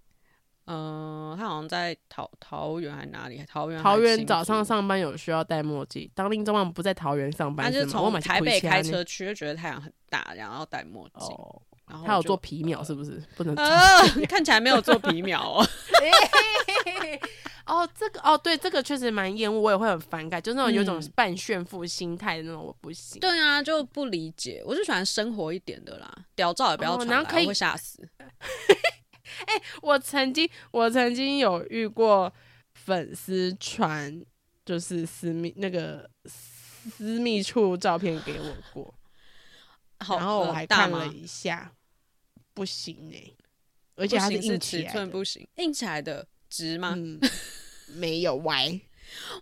[0.66, 3.44] 嗯，他好像在桃桃园还是哪里？
[3.48, 3.82] 桃园。
[3.82, 6.08] 桃园早上上班有需要戴墨镜。
[6.14, 11.26] 当令中旺不在桃园上班，他就从台北开车去，就觉得太阳很大，然后戴墨镜。
[11.28, 13.20] 哦，然后他有做皮秒是不是？
[13.36, 13.52] 不能。
[13.56, 15.66] 呃， 看起来没有做皮秒哦。
[17.66, 23.20] 哦，这个哦，对，这个确实蛮厌恶，我也会很反感，就那种有种半炫富心态的那种，我不行。
[23.20, 28.08] 对啊，就不理解，我就喜欢生活一点的啦，屌照也不要传，然后可以会吓死。
[29.46, 32.32] 哎、欸，我曾经我曾经有遇过
[32.74, 34.20] 粉丝传
[34.64, 38.92] 就是私密那个私密处照片给我过，
[40.08, 41.72] 然后我还看了一下，
[42.52, 43.36] 不行哎、欸，
[44.00, 46.94] 而且它是硬起来的，尺寸不行，硬起来的直吗？
[46.96, 47.20] 嗯、
[47.94, 48.66] 没有歪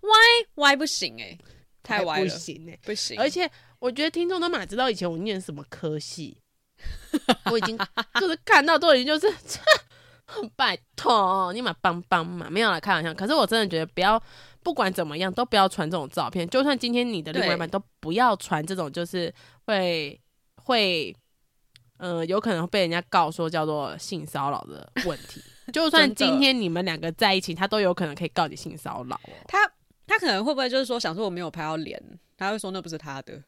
[0.02, 0.10] 歪
[0.56, 1.38] 歪不行哎、欸，
[1.82, 3.18] 太歪了不行哎、欸，不行。
[3.18, 6.36] 而且我觉得听众都蛮知道以前我念什么科系。
[7.50, 7.76] 我已经
[8.20, 9.34] 就是看到都已经就是，
[10.54, 13.12] 拜托你们帮帮嘛，没有来开玩笑。
[13.14, 14.22] 可是我真的觉得不要，
[14.62, 16.48] 不管怎么样都不要传这种照片。
[16.48, 20.20] 就算今天你的另外一半都不要传这种，就是会
[20.62, 21.14] 会，
[21.98, 25.42] 呃，有可能被人家告说叫做性骚扰的 问题。
[25.72, 29.30] 就算今天你们两个在一起，他都有可能可以告你性骚扰哦。
[29.46, 29.58] 他
[30.06, 32.02] 他可能会不会就是说想说我没有拍到脸，
[32.36, 33.42] 他会说那不是他的。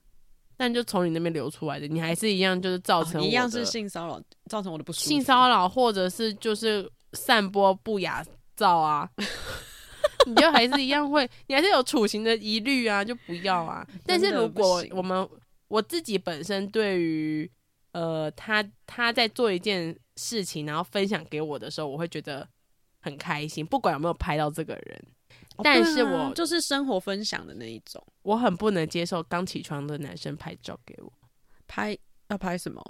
[0.57, 5.07] 但就从你那边流出来的，你还是一样，就是造成、哦、一样是性骚扰，造成我的不舒服。
[5.09, 8.23] 性骚扰，或者是就是散播不雅
[8.55, 9.09] 照啊，
[10.27, 13.87] 你就还是一样会，你还是有处刑的疑虑啊，就不要啊。
[14.05, 15.27] 但是如果我们
[15.69, 17.51] 我自己本身对于
[17.93, 22.49] 呃他他在做一件事情，然后分享给我的时候，我会觉得
[23.01, 25.05] 很开心，不管有没有拍到这个人。
[25.63, 31.13] 但是我、啊、就是生活分享的那一种，我很不能接受刚起床的男生拍照给我
[31.67, 31.97] 拍，
[32.29, 32.83] 要拍什么？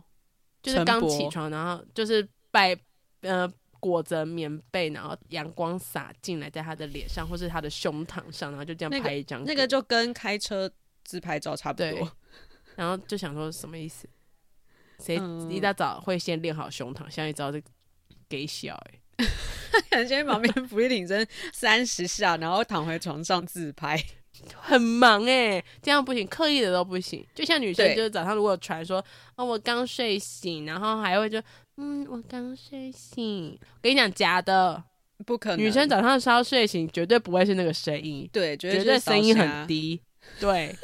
[0.62, 2.76] 就是刚起床，然后就是摆
[3.22, 10.70] 呃裹着棉被，然后阳光洒进来在他的脸上或是他的胸膛上，然后就这样拍一张、那个，那个就跟开车
[11.02, 12.12] 自拍照差不多。
[12.76, 14.08] 然后就想说什么意思？
[15.00, 17.08] 谁一大早会先练好胸膛？
[17.08, 17.60] 现在知道这
[18.28, 19.00] 给小哎。
[19.90, 24.02] 感觉旁边俯卧挺身三十下，然后躺回床上自拍，
[24.56, 27.24] 很忙哎、欸，这样不行，刻意的都不行。
[27.34, 29.04] 就像女生，就是早上如果传说
[29.36, 31.40] 哦，我刚睡醒，然后还会就
[31.76, 33.58] 嗯，我刚睡醒。
[33.60, 34.82] 我跟你讲，假的，
[35.26, 35.58] 不可能。
[35.58, 40.00] 女生早上稍睡醒，绝对不会是那个声音，对，绝对声音很低。
[40.40, 40.74] 对，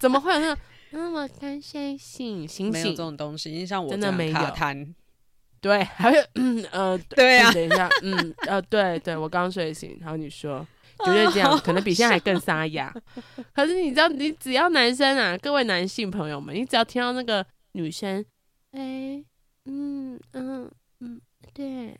[0.00, 0.60] 怎么会有那个
[0.92, 4.38] 嗯，我刚睡醒，醒醒，没有这种东西，像我真的没有。
[5.60, 10.64] 对，还有嗯呃，对呀、啊，等一下，嗯呃，对对，我刚睡醒，然后你说
[11.04, 12.94] 绝对这样，可能比现在还更沙哑。
[13.52, 18.24] 可是你知道，你只要男生啊，各位男性朋友们，你只要听到那个女生，
[18.70, 19.24] 哎、欸，
[19.64, 20.70] 嗯嗯
[21.00, 21.20] 嗯，
[21.52, 21.98] 对，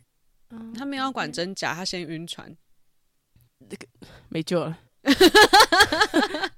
[0.51, 2.55] 嗯、他没有要管真假，他先晕船，
[3.69, 3.85] 这个
[4.29, 4.79] 没救了，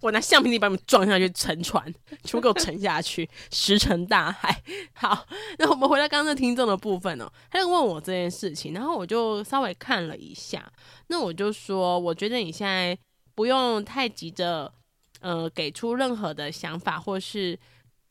[0.00, 4.62] 我拿橡皮泥把你们撞下去，沉船，全部给我沉下去，石沉大海。
[4.94, 5.26] 好，
[5.58, 10.70] 那我们回到刚刚那听众的部分哦，他就问我这件事情，然后我就稍微看了一下，
[11.08, 12.96] 那我就说，我觉得你现在
[13.34, 14.72] 不用太急着，
[15.20, 17.58] 呃，给出任何的想法，或是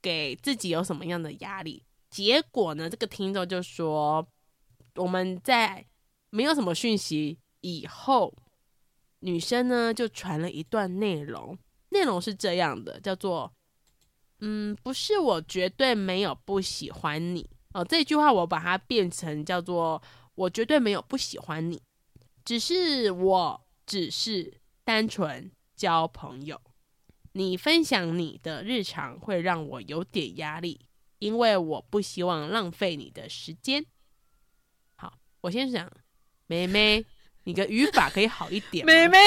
[0.02, 1.82] 给自己有什么样的压力。
[2.10, 4.28] 结果呢，这个听众就说，
[4.96, 5.86] 我们在
[6.32, 8.34] 没有什么讯息以后。
[9.26, 11.58] 女生呢就传了一段内容，
[11.90, 13.52] 内容是这样的，叫做
[14.40, 20.00] “嗯，不是我绝对没有不喜欢你哦。”这句话我把它变成叫做
[20.36, 21.82] “我绝对没有不喜欢你，
[22.44, 26.62] 只是我只是单纯交朋友。
[27.32, 30.80] 你分享你的日常会让我有点压力，
[31.18, 33.84] 因为我不希望浪费你的时间。”
[34.96, 35.92] 好，我先讲，
[36.46, 37.04] 妹妹。
[37.46, 39.18] 你的语法可以好一点，妹妹，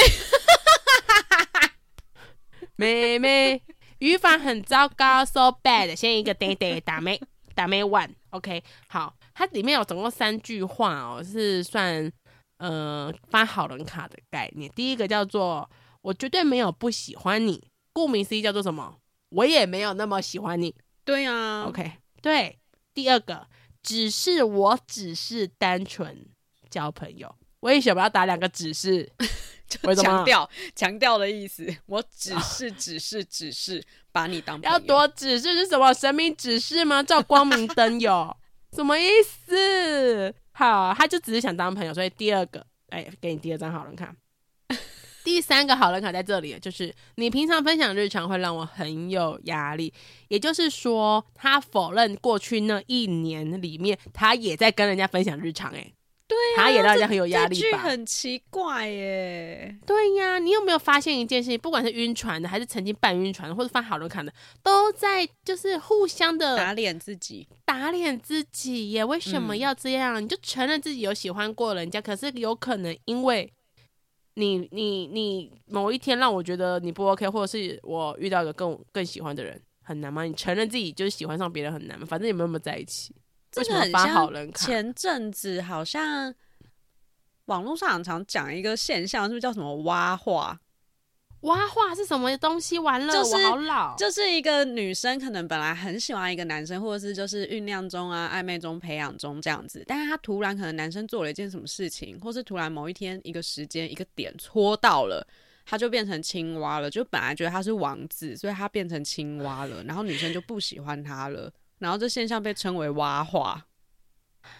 [2.76, 3.62] 妹妹，
[4.00, 5.94] 语法很糟糕，so bad。
[5.96, 7.20] 先一个 day day 打妹
[7.54, 12.12] 打妹 one，OK，好，它里面有总共三句话哦，是算
[12.58, 14.70] 呃发好人卡的概念。
[14.72, 15.70] 第一个叫做
[16.02, 18.98] 我绝对没有不喜欢你，顾名思义叫做什么？
[19.30, 20.74] 我也没有那么喜欢你。
[21.04, 22.58] 对啊，OK，对。
[22.94, 23.46] 第二个
[23.82, 26.26] 只是我只是单纯
[26.68, 27.32] 交朋友。
[27.60, 29.10] 为什么要打两个指示？
[29.68, 31.66] 就强调强调的意思。
[31.84, 34.72] 我只是只是只是把你当朋友。
[34.72, 35.92] 要多指示是什么？
[35.92, 37.02] 神明指示吗？
[37.02, 38.34] 照光明灯有
[38.72, 40.34] 什么意思？
[40.52, 44.14] 好，他就只是想当朋友，所以第二个，哎，给你第二张好人卡。
[45.22, 49.92] 第三个好人卡在这里，就是你平常分享日常会让我很有压力。
[50.28, 55.92] 也就是说，他否认过去那一年里面，他也在跟人家分享日常，哎。
[56.28, 57.78] 对呀、啊，他也让人家很有压力吧？
[57.78, 59.74] 很奇怪耶。
[59.86, 61.58] 对呀、啊，你有没有发现一件事情？
[61.58, 64.30] 不管是晕船的，还是曾经半晕船的，或者发好人卡的，
[64.62, 69.02] 都在就是互相的打脸自己，打脸自己耶。
[69.02, 70.20] 为什么要这样？
[70.20, 73.50] 嗯、你就承认自己有喜欢过人家，可是有可能因为
[74.34, 80.24] 你你你某一天让我觉得你不 OK，或者是我遇到一个更更喜欢的人，很难吗？
[80.24, 82.06] 你承认自己就是喜欢上别人很难吗？
[82.06, 83.14] 反正你们有没有在一起？
[83.56, 84.66] 为什么发好人卡？
[84.66, 86.34] 前阵子好像
[87.46, 90.60] 网络上常讲一个现象，是不是叫什么蛙化？
[91.42, 92.80] 蛙化是什么东西？
[92.80, 93.96] 完了，就是、我好老。
[93.96, 105.24] 就是一个女生可能本来很喜欢一个男生，或者是就是酝酿中啊、暧昧中、培养中这样子，但是她突然可能男生做了一件什么事情，或是突然某一天一个时间一个点戳到了，
[105.64, 106.90] 他就变成青蛙了。
[106.90, 111.48] 就本来觉得他是王子，所以他变成青蛙了，然后女生就不喜欢他了。
[111.78, 113.64] 然后这现象被称为蛙化，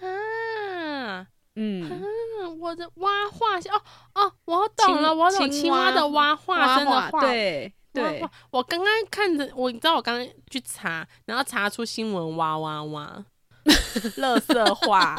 [0.01, 1.27] 啊，
[1.57, 3.83] 嗯，啊、我的蛙化哦
[4.15, 8.25] 哦，我懂了，我懂青蛙的蛙化真的化，对对。
[8.51, 13.25] 我刚刚看着，我你知道我刚刚去查，然后查出新闻，哇哇哇，
[13.65, 15.17] 垃圾话，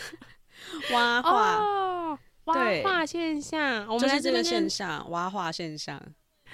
[0.92, 6.00] 蛙化，哦，蛙化现象，我们来这个现象，蛙化现象。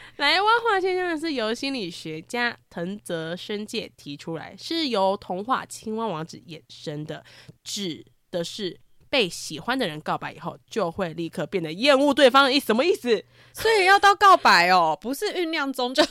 [0.17, 7.25] 来，挖化现象是由心理学家藤泽伸介提出来，是由童话《青蛙王子》衍生的，
[7.65, 13.25] 指的是被喜欢的人告白以后，就会立刻变得厌恶对方的意思，什么意思？
[13.53, 16.09] 所以要到告白哦，不是酝酿中就 要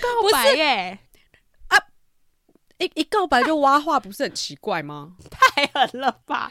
[0.00, 0.98] 告白耶。
[2.82, 5.14] 一一告白就挖话，不是很奇怪吗？
[5.30, 6.50] 太狠了吧，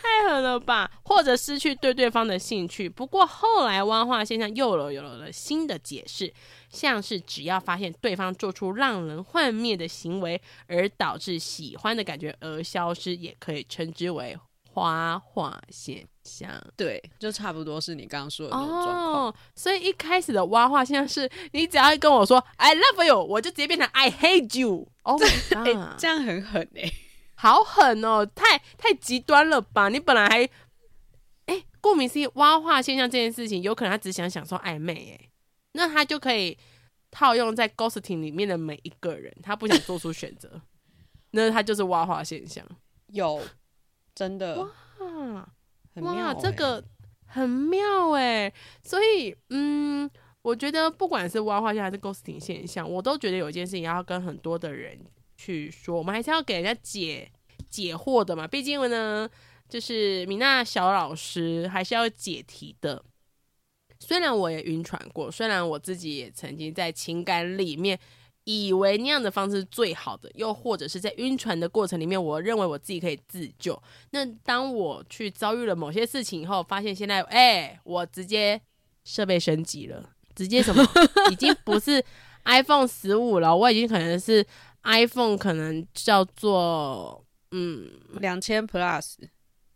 [0.00, 0.90] 太狠了吧！
[1.02, 2.88] 或者失去对对方的兴趣。
[2.88, 6.32] 不过后来蛙化现象又有有了新的解释，
[6.70, 14.38] 像是只要发现对方做出让人幻灭的行为，而导致喜欢的感觉而消失，也可以称之为
[14.74, 16.52] 蛙化现象。
[16.76, 19.26] 对，就差不多是你刚刚说的那种状况。
[19.26, 24.88] 哦，所以一开始的挖话现象是你只要跟我说 I love you，我就直接变成 I hate you。
[25.04, 25.16] 哦，
[25.54, 26.90] 哎，这样很狠哎，
[27.36, 29.88] 好狠哦，太太极端了吧？
[29.88, 30.50] 你本来还，
[31.46, 35.28] 哎，顾名思义，挖话现象这件事情，有可能他只想享受暧昧，哎，
[35.72, 36.58] 那他就可以
[37.10, 40.60] 套用在 ghosting 里面的每一个人，他不想做出选择，
[41.30, 42.66] 那他就是挖话现象，
[43.08, 43.40] 有，
[44.14, 44.58] 真的
[44.98, 45.48] 哇，
[45.96, 46.84] 很妙哇，这个
[47.26, 48.52] 很妙哎，
[48.84, 50.08] 所以嗯。
[50.42, 54.96] 我觉得不管是蛙化现象还是 ghosting 现象，我都觉得有一件事情要跟很多的人
[55.36, 57.28] 去说，我们还是要给人家解
[57.68, 58.46] 解惑的嘛。
[58.46, 59.28] 毕竟呢，
[59.68, 63.04] 就是米娜小老师还是要解题的。
[63.98, 67.98] 虽然我也晕船过，虽然我自己也曾经在情感里面
[68.48, 73.76] 以为那样的方式是最好的，又或者是在晕船的过程里面，我认为我自己可以自救。
[74.10, 78.60] 那当我去遭遇了某些事情以后，发现现在，哎、欸，我直接
[79.04, 80.86] 设备升级了，直接什么，
[81.32, 82.00] 已经不是
[82.44, 84.46] iPhone 十五了，我已经可能是
[84.84, 87.90] iPhone，可能叫做嗯
[88.20, 89.14] 两千 Plus，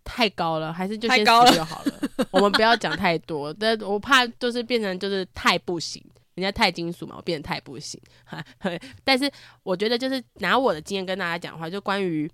[0.05, 1.25] 太高了，还是就先十
[1.57, 1.93] 就好了。
[2.31, 6.01] 我们不要讲太多，但我怕就是变成就是太不行。
[6.41, 8.01] 人家太金属嘛，我变得太不行。
[9.05, 9.31] 但是
[9.63, 12.31] 我觉得，就是拿我的经验跟大家讲话，就关于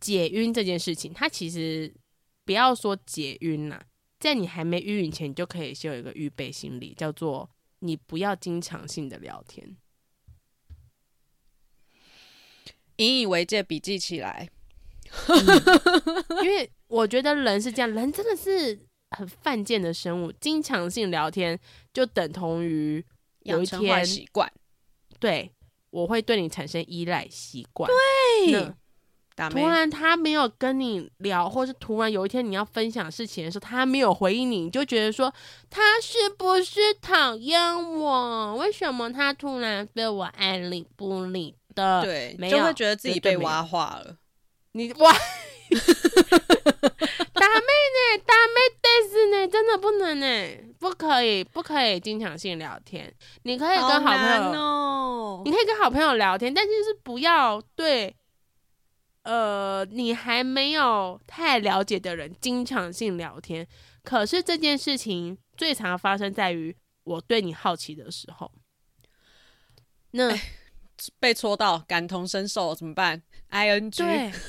[0.00, 1.94] 解晕这件事情，它其实
[2.44, 3.80] 不要说解晕呐，
[4.18, 7.48] 在你还没晕以前，你就可以先有一个预备心理，叫做
[7.78, 9.76] 你不要经常性的聊天，
[12.96, 14.50] 引以为戒，笔记起来。
[15.28, 18.86] 嗯，因为我觉得人是这样，人真的是。
[19.14, 21.60] 很犯贱的生物，经常性聊天
[21.92, 23.04] 就等同于
[23.44, 24.50] 有一天习惯，
[25.18, 25.52] 对，
[25.90, 27.90] 我会对你产生依赖习惯。
[28.46, 28.72] 对，
[29.50, 35.32] 突然他没有跟你聊，或是突然有一天你要分享事情的时候，他没有回应你，你就觉得说
[35.70, 38.56] 他是不是讨厌我？
[38.56, 42.02] 为什么他突然对我爱理不理的？
[42.02, 44.16] 对，没有，就会觉得自己被挖化了。
[44.72, 45.12] 你挖。
[47.92, 48.22] 呢？
[48.26, 49.46] 大妹得死呢？
[49.48, 53.12] 真的不能呢，不可以，不可以经常性聊天。
[53.42, 58.14] 你可以跟好朋友，哦、你可以跟好朋友聊天，但就是不要对，
[59.22, 63.66] 呃，你还没有太了解的人经常性聊天。
[64.02, 68.50] 可是这件事情最常发生在于我对你好奇的时候。
[70.12, 70.40] 那、欸、
[71.20, 74.02] 被戳到，感同身受怎么办？I N G。
[74.02, 74.32] 对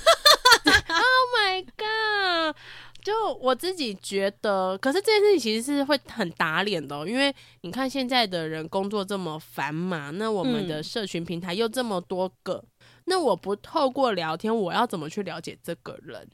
[0.65, 2.55] Oh my god！
[3.03, 16.25] 就我自己觉得，可是这件事情其实是会很打脸的喔，因为你看现在的人工作这么繁忙，那我们的社群平台又这么多个，嗯，那我不透过聊天，我要怎么去了解这个人？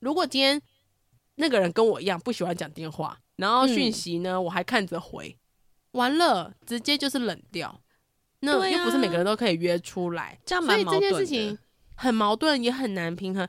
[0.00, 0.60] 如果今天
[1.36, 5.38] 那个人跟我一样不喜欢讲电话，然后讯息呢，我还看着回，
[5.92, 7.80] 完了直接就是冷掉，
[8.40, 11.56] 那又不是每个人都可以约出来，这样蛮所以这件事情
[11.94, 13.48] 很矛盾，也很难平衡。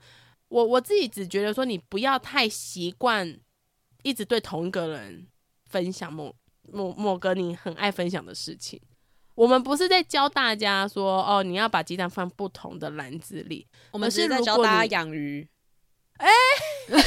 [0.50, 3.40] 我我自己只觉得说，你不要太习惯
[4.04, 5.28] 一直对同一个人
[5.66, 6.34] 分享某
[6.72, 8.80] 某某个你很爱分享的事情。
[9.36, 13.68] 我们不是在教大家说哦，你要把鸡蛋放不同的篮子里。
[13.92, 15.48] 我们是在教大家养鱼。
[16.18, 17.04] 哎、欸，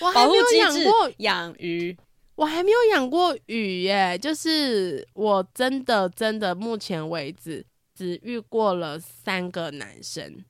[0.00, 1.96] 我还没有养过养鱼，
[2.34, 4.18] 我还没有养过鱼耶。
[4.18, 10.44] 就是我真的真的目前为止只遇过了三个男生。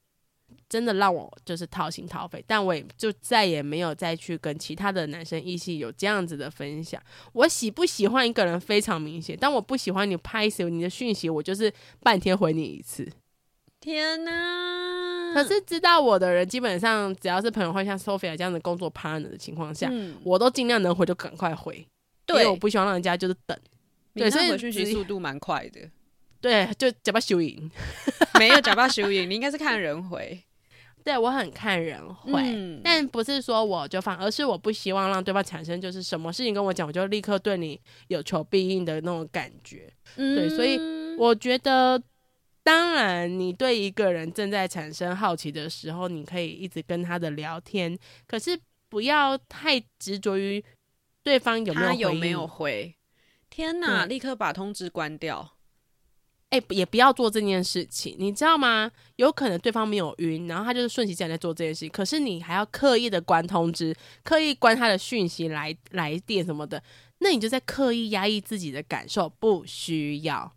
[0.77, 7.01] 真的让我就是掏心掏肺，但我也就再也没有再去跟其他的男生异性有这样子的分享。
[7.33, 13.11] 我喜不喜欢一个人非常明显，但我不喜欢你拍死你的讯息，我就是半天回你一次。
[13.81, 15.33] 天哪！
[15.33, 21.87] 可是知道我的人，基本上只要是朋友会像 Sophia 这样的工作 partner 的情况下，嗯，我都尽量能回就赶快回。
[22.27, 23.59] 对，因为我不希望让人家就是等。
[24.14, 25.81] 对，所以回讯息速度蛮快的。
[26.39, 27.70] 对，就假巴修影，
[28.39, 30.39] 没有假巴修影，你应该是看人回。
[31.07, 39.89] 对，我很看人会，嗯，但不是说我就放，而是我不希望让对方产生就是什么事情跟我讲，我就立刻对你有求必应的那种感觉。
[40.17, 40.77] 嗯，对，所以
[41.17, 42.03] 我觉得，
[42.65, 47.97] 当然你对一个人正在产生好奇的时候，你可以一直跟他的聊天，
[48.27, 50.65] 可是不要太执着于
[51.23, 52.97] 对方有没有回，他有没有回。
[53.49, 55.56] 天哪，立刻把通知关掉。
[56.51, 58.91] 哎、欸，也不要做这件事情，你知道吗？
[59.17, 66.81] 有可能对方没有晕，然后他就是顺其自然在做这件事情，可是你还要刻意的关通知，刻意关他的讯息来来电什么的，
[67.19, 70.51] 那你就在刻意压抑自己的感受，不需要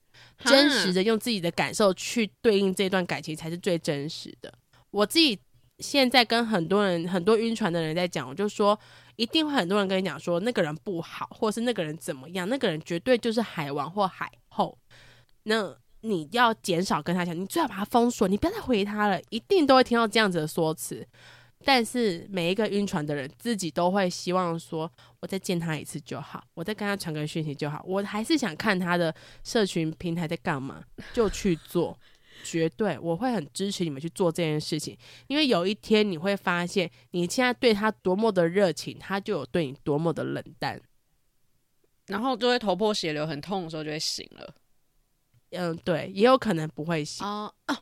[0.45, 4.53] 真实的用自己的感受去对应这段感情才是最真实的。
[4.91, 5.37] 我自己
[5.79, 8.79] 现在跟很多人、很多晕船的人在讲，我就说
[9.15, 14.38] 一定会很多人跟你讲说那个人不好，或是那个人怎么样，那个人绝对就是海王或海后。
[15.49, 19.19] 那你要减少跟他讲，你最好把他封锁，你不要再回他了。
[19.31, 21.03] 一定都会听到这样子的说辞，
[21.65, 24.89] 但是每一个晕船的人自己都会希望说，
[25.19, 30.83] 我再见他一次就好，我再跟他传个讯息就好，我还是想看他的社群平台在干嘛，
[31.13, 31.97] 就去做。
[32.41, 34.97] 绝对，我会很支持你们去做这件事情，
[35.27, 40.79] 因为有一天你会发现，你现在对他多么的热情，他就有对你多么的冷淡，
[42.05, 44.55] 然后就会头破血流，很痛的时候就会醒了。
[45.51, 47.77] 嗯，对，也有可能不会醒，uh, uh.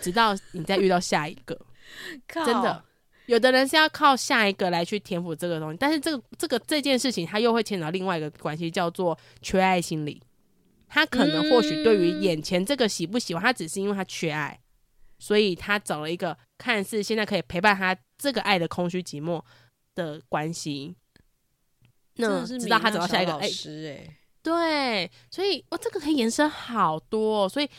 [0.00, 1.58] 直到你再遇到下一个。
[2.28, 2.84] 真的，
[3.26, 10.22] 有的人是要靠下一个来去填补这个东西，但是这个这个这件事情，他又会牵扯到另外一个关系，叫做缺爱心理。
[10.88, 14.58] 他可能或许对于眼前这个喜不喜欢，他只是因为他缺爱，
[15.18, 19.42] 所以他找了一个看似现在可以陪伴他这个爱的空虚寂寞
[19.94, 20.94] 的关系。
[22.16, 27.70] 那直到他找到下一个，哎、欸，对，所以哇，这个可以延伸好多，所以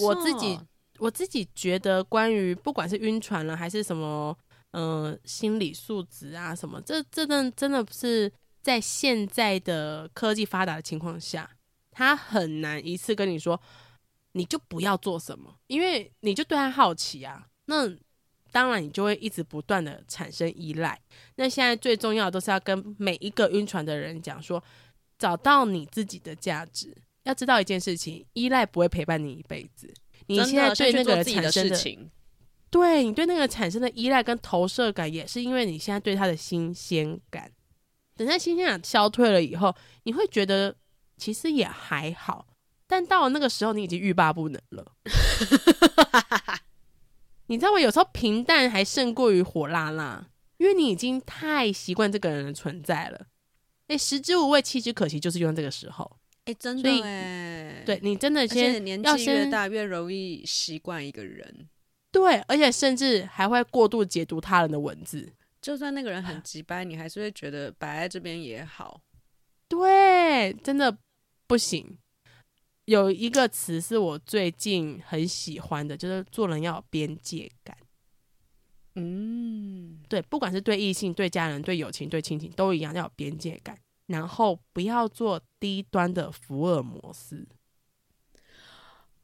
[0.00, 0.58] 我自己
[0.98, 4.36] 我自己觉得，关于不管是晕船了还是什么，
[4.70, 11.50] 嗯、呃，心理素质啊什么，这这真真的是在现在的科技发达的情况下，
[11.90, 13.60] 他很难一次跟你说，
[14.32, 17.96] 你就不要做什么，因为你就对他好奇啊，那。
[18.52, 20.98] 当然，你就会一直不断的产生依赖。
[21.34, 24.62] 那现在最重要的都是要跟每一个晕船的人讲说，
[25.18, 26.94] 找到你自己的价值。
[27.24, 29.92] 要知道一件事情，依赖不会陪伴你一辈子。
[30.26, 32.10] 你现在对那个人产生的，的
[32.70, 37.50] 对你对那个产生的依赖跟投射感，也是因为你现在对他的新鲜感。
[38.16, 40.74] 等在新鲜感消退了以后，你会觉得
[41.16, 42.46] 其实也还好。
[42.86, 44.92] 但到了那个时候，你已经欲罢不能了。
[47.48, 47.80] 你知道吗？
[47.80, 53.26] 有时候平淡还胜过于火辣辣，因为你已经太习惯这个人的存在了。
[53.88, 56.18] 哎，食之无味，弃之可惜，就是用这个时候。
[56.44, 61.68] 哎，真的哎，对你真的先年纪越大越容易习惯一个人。
[62.12, 65.32] 对，而且甚至还会过度解读他人的文字。
[65.60, 69.00] 就算那个人很直白，你还是会觉得摆在这边也好。
[69.68, 70.96] 对，真的
[71.46, 71.98] 不行。
[72.84, 77.76] 有一个词是我最近很喜欢的，就是做人要有边界感。
[78.96, 83.78] 嗯，对，不管是对异性、对家人、对友情、对亲情，都一样要有边界感。
[84.06, 87.46] 然后不要做低端的福尔摩斯，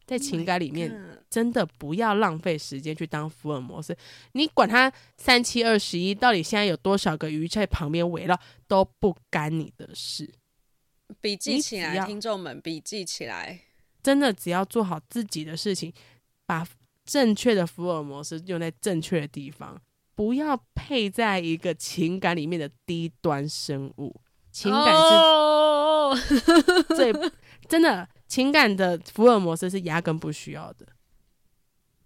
[0.04, 3.96] 在情感里面真的不要浪费时间去当福尔摩斯。
[4.32, 10.34] 你管他三七二十一，到底现在有多少个鱼在旁边围绕，都不干你的事。
[11.20, 13.60] 笔记起来，听众们笔记起来。
[14.02, 15.92] 真的，只要做好自己的事情，
[16.44, 16.66] 把
[17.12, 19.78] 正确的福尔摩斯用在正确的地方，
[20.14, 24.18] 不要配在一个情感里面的低端生物。
[24.50, 24.86] 情感
[26.16, 26.40] 是
[26.96, 27.32] 最、oh!
[27.68, 30.86] 真的，情感的福尔摩斯是压根不需要的。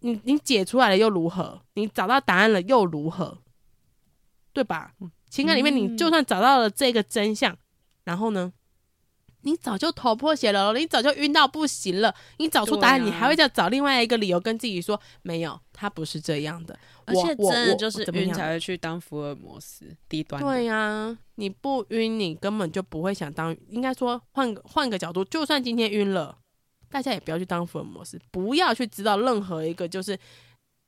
[0.01, 1.63] 你你解出来了又如何？
[1.75, 3.39] 你找到答案了又如何？
[4.53, 4.93] 对吧？
[5.31, 7.59] 情感里面，你就算找到了这个真相，嗯、
[8.03, 8.53] 然后呢？
[9.47, 12.13] 你早就头破血流了，你早就晕到不行了。
[12.39, 16.77] 你找出答案，啊、你还会再找另外一个理由跟自己说没有，他不是这样的。
[17.05, 20.43] 而且真的就是晕才会去当福尔摩斯低端。
[20.43, 23.57] 对呀、啊，你不晕，你根本就不会想当。
[23.69, 26.37] 应该说换个换个角度，就算今天晕了，
[26.91, 30.19] 大家也不要去当福尔摩斯，不要去知道任何一个就是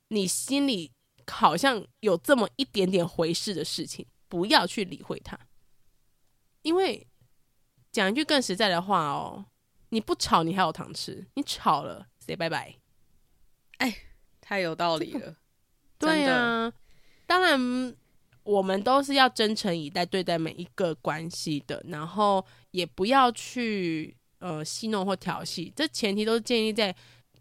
[0.09, 0.91] 你心里
[1.31, 5.39] 好像有这么一点点回事的事情，不要去理会它，
[6.63, 7.07] 因为。
[7.99, 9.45] 讲一句更实在的话哦，
[9.89, 12.77] 你不吵，你还有糖吃；你吵了，say 拜拜。
[13.79, 13.93] 哎，
[14.41, 15.35] 太有道理了。
[15.99, 16.73] 对啊，
[17.27, 17.97] 当然，
[18.45, 25.73] 我们都是要真诚以待对待每一个关系的，然后也不要去呃戏弄或调戏。
[25.75, 26.95] 这前提都是建立在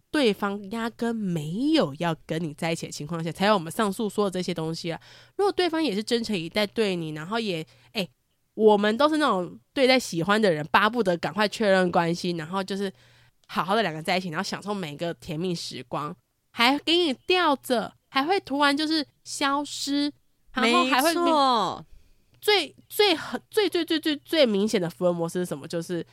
[0.10, 5.00] 对方压根没有要跟你在一起的情况下，才有我们上述说的这些东西啊。
[5.36, 8.10] 如果对方也是真诚以待对你，然后也哎。
[8.58, 12.92] 我们都是那种对待喜欢的人，巴不得赶快确认关系，然后就是
[13.46, 16.16] 好好的两个在一起，然后享受每个甜蜜时光，
[16.52, 20.12] 还给你吊着，还会突然就是消失，
[20.54, 21.86] 然后还会错
[22.42, 25.68] 最最很最最最最最明显的福尔摩斯是什么？
[25.68, 26.04] 就是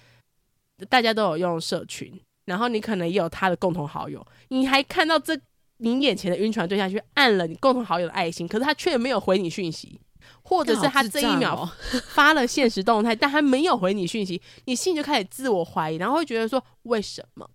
[0.90, 2.12] 大家都有用社群，
[2.44, 5.34] 然后你可能也有他的共同好友，你还看到这
[5.78, 9.98] 你眼前的晕船对象去按了你共同好友的爱心，可是他却没有回你讯息。
[10.42, 11.64] 或者是他这一秒
[12.08, 17.48] 发了现实动态，但他没有回你讯息，你心里就开始自我怀疑，然后会觉得说为什么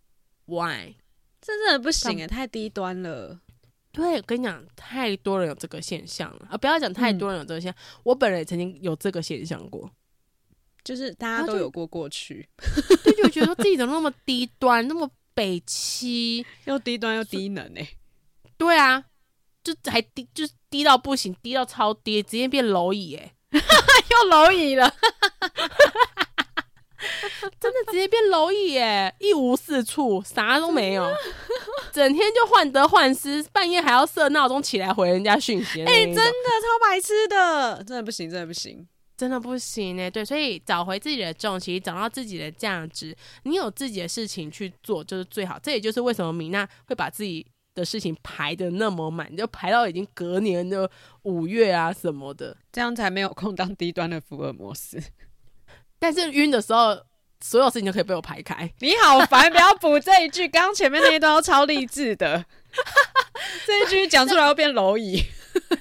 [0.45, 0.95] ？Why？
[1.41, 3.39] 这真的不行诶，太低端了。
[3.91, 6.57] 对，我跟你讲，太多人有这个现象了啊！
[6.57, 9.89] 不要讲太多人有这个现象，嗯、我本人也曾经有这个现象过，
[10.83, 12.47] 就是大家都有过过去，
[13.03, 17.87] 就就觉得说自己怎么那么低端，那么北七，又低端又低能诶。
[18.57, 19.05] 对啊。
[19.61, 24.87] 就还低，就是低到不行，低到超低，直接变蝼蚁哎， 又蝼蚁了，
[27.59, 31.11] 真的直接变蝼蚁哎，一无是处，啥都没有，
[31.91, 47.47] 整天就患得患失，半夜还要设闹钟起来回人家讯息，哎、欸，真的超白痴的，真的不行，真的不行，真的不行哎，对，所以找回自己的重心，找到自己的价值，你有自己的事情去做就是最好，这也就是为什么米娜会把自己。
[47.79, 50.89] 的事情排的那么满，就排到已经隔年的
[51.23, 55.01] 五月啊什么的，这样才没有空当低端的福尔摩斯。
[55.97, 56.97] 但是晕的时候
[57.41, 58.71] 所有事情都可以被我排开。
[58.79, 62.45] 你好烦，不要补这一句，刚刚前面那一段都超励志的，
[63.65, 65.23] 这一句讲出来会变蝼蚁。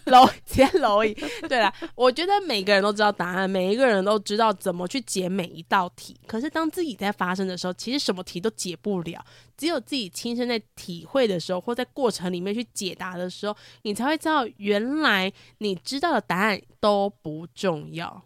[0.06, 1.14] 蝼先蝼蚁，
[1.48, 6.18] 对啦，我觉得每个人都知道答案，每一个人都知道怎么去解每一道题。
[6.26, 9.24] 可是当自己在发生的时候，其实什么题都解不了。
[9.56, 18.22] 只有自己亲身在体会的时候，或在过程里面去解答的时候，你才会知道，原来你知道的答案都不重要。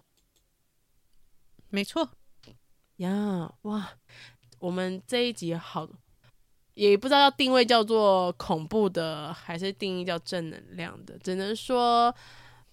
[1.70, 2.08] 没错，
[2.96, 3.92] 呀，哇，
[4.58, 5.88] 我们这一集好。
[6.74, 12.14] 也不知道要定位叫做恐怖的，还是定义叫正能量的，只能说，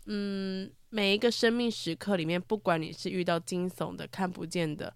[0.05, 4.93] 嗯，每一个生命时刻里面，不管你是遇到惊悚的、看不见的，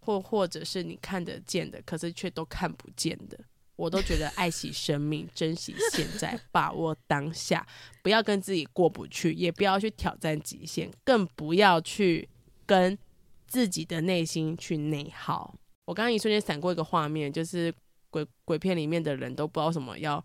[0.00, 3.38] 或或者是你看得见的，可是却都看不见的，
[3.76, 7.66] 我都觉得爱惜生命，珍惜现在，把握当下，
[8.02, 12.26] 不要跟自己过不去，也不要去挑战极限，更不要去
[12.64, 12.98] 跟
[13.46, 15.54] 自己的内心去内耗。
[15.84, 17.70] 我刚刚一瞬间闪过一个画面，就是。
[18.12, 20.22] 鬼鬼片里面的人都不知道什么要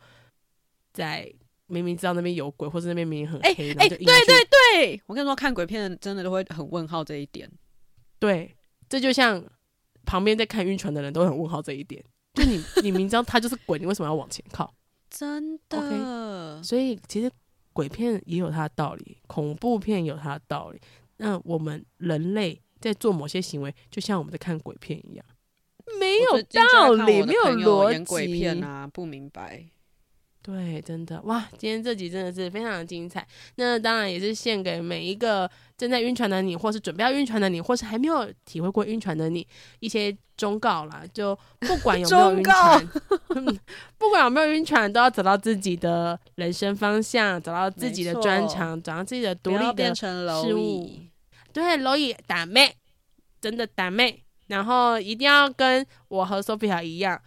[0.93, 1.33] 在
[1.67, 7.49] 明明知道那边有鬼，或是那边明明很黑，哎、欸欸，对对对，我跟你说，看鬼片的真的都会很问号这一点。
[8.19, 8.55] 对，
[8.89, 9.43] 这就像
[10.05, 12.03] 旁边在看晕船的人都很问号这一点。
[12.33, 14.73] 就你 你明知道他就是鬼，你为什么要往前靠？
[15.09, 15.77] 真的。
[15.77, 16.63] Okay?
[16.63, 17.31] 所以其实
[17.73, 20.79] 鬼片也有它的道理，恐怖片有它的道理。
[21.17, 25.25] 那我们人类在做某些行为，就像我们在看鬼片一样。
[25.99, 28.03] 没有道理，没有逻辑。
[28.05, 29.65] 鬼片啊，不明白。
[30.41, 31.45] 对，真的哇！
[31.57, 33.27] 今天这集真的是非常的精彩。
[33.55, 39.45] 那当然也是献给每一个正在晕船的你，或是准备要晕船的你，或是还没有体会过晕船的你
[39.81, 41.03] 一些忠告啦。
[41.13, 42.87] 就不管有没有晕船，
[43.97, 50.89] 不管有没有晕船，都要找到自己的人生方向，找到自己的专长，找到自己的独立的事物。
[51.51, 52.73] 对，蝼蚁打妹，
[53.41, 54.23] 真的打妹。
[54.47, 57.21] 然后一定要跟我和 Sophia 一样，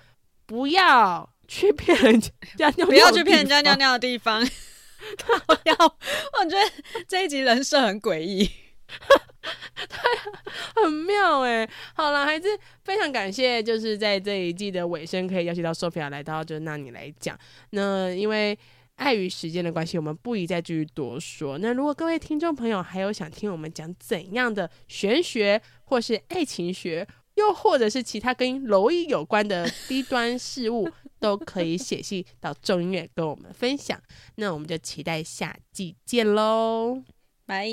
[0.47, 4.41] 不要去骗人家尿尿，不要去骗人家尿尿的地方。
[5.49, 8.45] 我要，我觉得这一集人设很诡异，
[9.89, 11.67] 对，很妙哎。
[11.95, 12.49] 好了，还是
[12.85, 17.39] 非常感谢，就是在这一季的尾声，可以邀请到 Sophia 来到，就那你来讲。
[17.71, 18.59] 那因为
[19.01, 21.57] 碍于时间的关系，我们不宜再继续多说。
[21.57, 30.87] 那如果各位听众朋友还有想听我们讲怎样的玄学，或是爱情学，又或者是其他跟蝼蚁有关的低端事物，
[31.19, 33.99] 都可以写信到众音乐跟我们分享。
[34.37, 37.03] 那我们就期待下季见喽，
[37.47, 37.67] 拜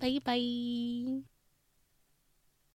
[0.00, 1.35] 拜拜。